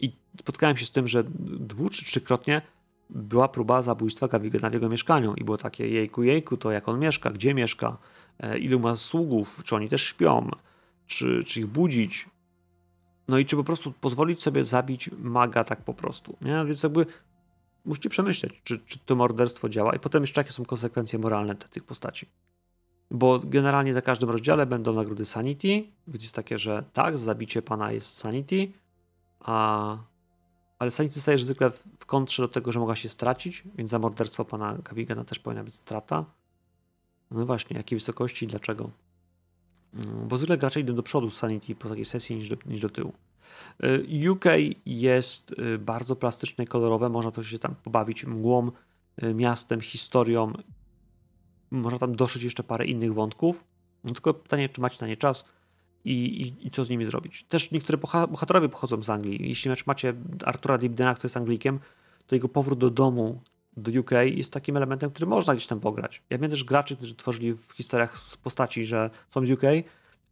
I 0.01 0.11
spotkałem 0.39 0.77
się 0.77 0.85
z 0.85 0.91
tym, 0.91 1.07
że 1.07 1.23
dwu 1.59 1.89
czy 1.89 2.05
trzykrotnie 2.05 2.61
była 3.09 3.47
próba 3.47 3.81
zabójstwa 3.81 4.27
Gawigena 4.27 4.69
w 4.69 4.73
jego 4.73 4.89
mieszkaniu 4.89 5.33
i 5.33 5.43
było 5.43 5.57
takie 5.57 5.87
jejku, 5.87 6.23
jejku, 6.23 6.57
to 6.57 6.71
jak 6.71 6.89
on 6.89 6.99
mieszka, 6.99 7.29
gdzie 7.29 7.53
mieszka, 7.53 7.97
e, 8.39 8.57
ilu 8.57 8.79
ma 8.79 8.95
sługów, 8.95 9.61
czy 9.63 9.75
oni 9.75 9.89
też 9.89 10.03
śpią, 10.03 10.49
czy, 11.07 11.43
czy 11.43 11.59
ich 11.59 11.67
budzić. 11.67 12.29
No 13.27 13.37
i 13.37 13.45
czy 13.45 13.55
po 13.55 13.63
prostu 13.63 13.91
pozwolić 13.91 14.43
sobie 14.43 14.65
zabić 14.65 15.09
maga 15.17 15.63
tak 15.63 15.81
po 15.81 15.93
prostu. 15.93 16.37
Nie? 16.41 16.65
Więc 16.65 16.83
jakby 16.83 17.05
musicie 17.85 18.09
przemyśleć, 18.09 18.61
czy, 18.63 18.79
czy 18.79 18.99
to 18.99 19.15
morderstwo 19.15 19.69
działa 19.69 19.95
i 19.95 19.99
potem 19.99 20.23
jeszcze 20.23 20.41
jakie 20.41 20.51
są 20.51 20.65
konsekwencje 20.65 21.19
moralne 21.19 21.55
tych 21.55 21.83
postaci. 21.83 22.27
Bo 23.13 23.39
generalnie 23.39 23.93
za 23.93 24.01
każdym 24.01 24.29
rozdziale 24.29 24.65
będą 24.65 24.93
nagrody 24.93 25.25
Sanity, 25.25 25.83
gdzie 26.07 26.25
jest 26.25 26.35
takie, 26.35 26.57
że 26.57 26.83
tak, 26.93 27.17
zabicie 27.17 27.61
pana 27.61 27.91
jest 27.91 28.17
Sanity, 28.17 28.71
a... 29.39 29.97
ale 30.79 30.91
Sanity 30.91 31.15
zostaje 31.15 31.37
zwykle 31.37 31.71
w 31.99 32.05
kontrze 32.05 32.43
do 32.43 32.47
tego, 32.47 32.71
że 32.71 32.79
mogła 32.79 32.95
się 32.95 33.09
stracić, 33.09 33.63
więc 33.75 33.89
za 33.89 33.99
morderstwo 33.99 34.45
pana 34.45 34.77
Gavigana 34.83 35.23
też 35.23 35.39
powinna 35.39 35.63
być 35.63 35.75
strata. 35.75 36.25
No 37.31 37.45
właśnie, 37.45 37.77
jakiej 37.77 37.99
wysokości 37.99 38.45
i 38.45 38.47
dlaczego? 38.47 38.89
Mm, 39.93 40.27
bo 40.27 40.37
zwykle 40.37 40.57
gracze 40.57 40.79
idą 40.79 40.95
do 40.95 41.03
przodu 41.03 41.29
z 41.29 41.37
Sanity 41.37 41.75
po 41.75 41.89
takiej 41.89 42.05
sesji 42.05 42.35
niż 42.35 42.49
do, 42.49 42.57
niż 42.65 42.81
do 42.81 42.89
tyłu. 42.89 43.13
Y, 43.83 44.31
UK 44.31 44.45
jest 44.85 45.51
y, 45.51 45.79
bardzo 45.79 46.15
plastyczne 46.15 46.65
kolorowe, 46.65 47.09
można 47.09 47.31
to 47.31 47.43
się 47.43 47.59
tam 47.59 47.75
pobawić 47.83 48.25
mgłą, 48.25 48.71
y, 49.23 49.33
miastem, 49.33 49.81
historią. 49.81 50.53
Można 51.73 51.99
tam 51.99 52.15
doszyć 52.15 52.43
jeszcze 52.43 52.63
parę 52.63 52.85
innych 52.85 53.13
wątków. 53.13 53.63
No 54.03 54.13
tylko 54.13 54.33
pytanie, 54.33 54.69
czy 54.69 54.81
macie 54.81 54.97
na 55.01 55.07
nie 55.07 55.17
czas 55.17 55.45
i, 56.05 56.11
i, 56.13 56.67
i 56.67 56.71
co 56.71 56.85
z 56.85 56.89
nimi 56.89 57.05
zrobić. 57.05 57.45
Też 57.49 57.71
niektóre 57.71 57.97
bohaterowie 58.27 58.69
pochodzą 58.69 59.03
z 59.03 59.09
Anglii. 59.09 59.49
Jeśli 59.49 59.71
macie 59.85 60.13
Artura 60.45 60.77
Dibdena, 60.77 61.13
który 61.13 61.25
jest 61.27 61.37
Anglikiem, 61.37 61.79
to 62.27 62.35
jego 62.35 62.49
powrót 62.49 62.79
do 62.79 62.89
domu, 62.89 63.41
do 63.77 63.99
UK 63.99 64.11
jest 64.25 64.53
takim 64.53 64.77
elementem, 64.77 65.11
który 65.11 65.25
można 65.25 65.55
gdzieś 65.55 65.67
tam 65.67 65.79
pograć. 65.79 66.21
Ja 66.29 66.37
wiem 66.37 66.49
też 66.49 66.63
graczy, 66.63 66.95
którzy 66.95 67.15
tworzyli 67.15 67.53
w 67.53 67.71
historiach 67.75 68.17
z 68.17 68.37
postaci, 68.37 68.85
że 68.85 69.09
są 69.29 69.45
z 69.45 69.51
UK, 69.51 69.61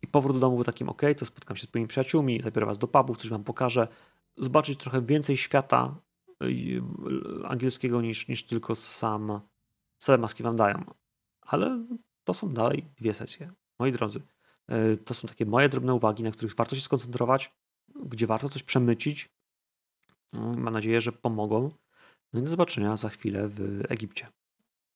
i 0.02 0.08
powrót 0.08 0.36
do 0.36 0.40
domu 0.40 0.56
był 0.56 0.66
takim, 0.66 0.90
ok, 0.90 1.02
to 1.18 1.26
spotkam 1.26 1.58
się 1.58 1.68
z 1.68 1.74
moimi 1.74 1.88
przyjaciółmi, 1.88 2.42
zabiorę 2.44 2.66
was 2.66 2.78
do 2.78 2.88
pubów, 2.88 3.18
coś 3.18 3.30
wam 3.30 3.44
pokażę. 3.44 3.88
Zobaczyć 4.38 4.80
trochę 4.80 5.02
więcej 5.02 5.38
świata 5.38 5.96
y, 6.44 6.46
y, 6.46 6.82
angielskiego 7.48 8.02
niż, 8.02 8.28
niż 8.28 8.44
tylko 8.44 8.76
sam, 8.76 9.40
same 9.98 10.18
maski 10.18 10.44
wam 10.44 10.56
dają. 10.56 10.84
Ale 11.52 11.86
to 12.24 12.34
są 12.34 12.54
dalej 12.54 12.86
dwie 12.98 13.14
sesje. 13.14 13.52
Moi 13.80 13.92
drodzy, 13.92 14.22
y, 14.72 14.98
to 14.98 15.14
są 15.14 15.28
takie 15.28 15.46
moje 15.46 15.70
drobne 15.70 15.94
uwagi, 15.94 16.24
na 16.24 16.32
których 16.32 16.56
warto 16.56 16.76
się 16.76 16.82
skoncentrować, 16.82 17.54
gdzie 18.06 18.28
warto 18.28 18.50
coś 18.50 18.64
przemycić. 18.64 19.30
No, 20.34 20.54
mam 20.54 20.74
nadzieję, 20.74 21.02
że 21.02 21.12
pomogą. 21.12 21.72
No 22.34 22.40
i 22.40 22.44
do 22.44 22.50
zobaczenia 22.50 22.98
za 22.98 23.10
chwilę 23.10 23.48
w 23.48 23.82
Egipcie. 23.90 24.28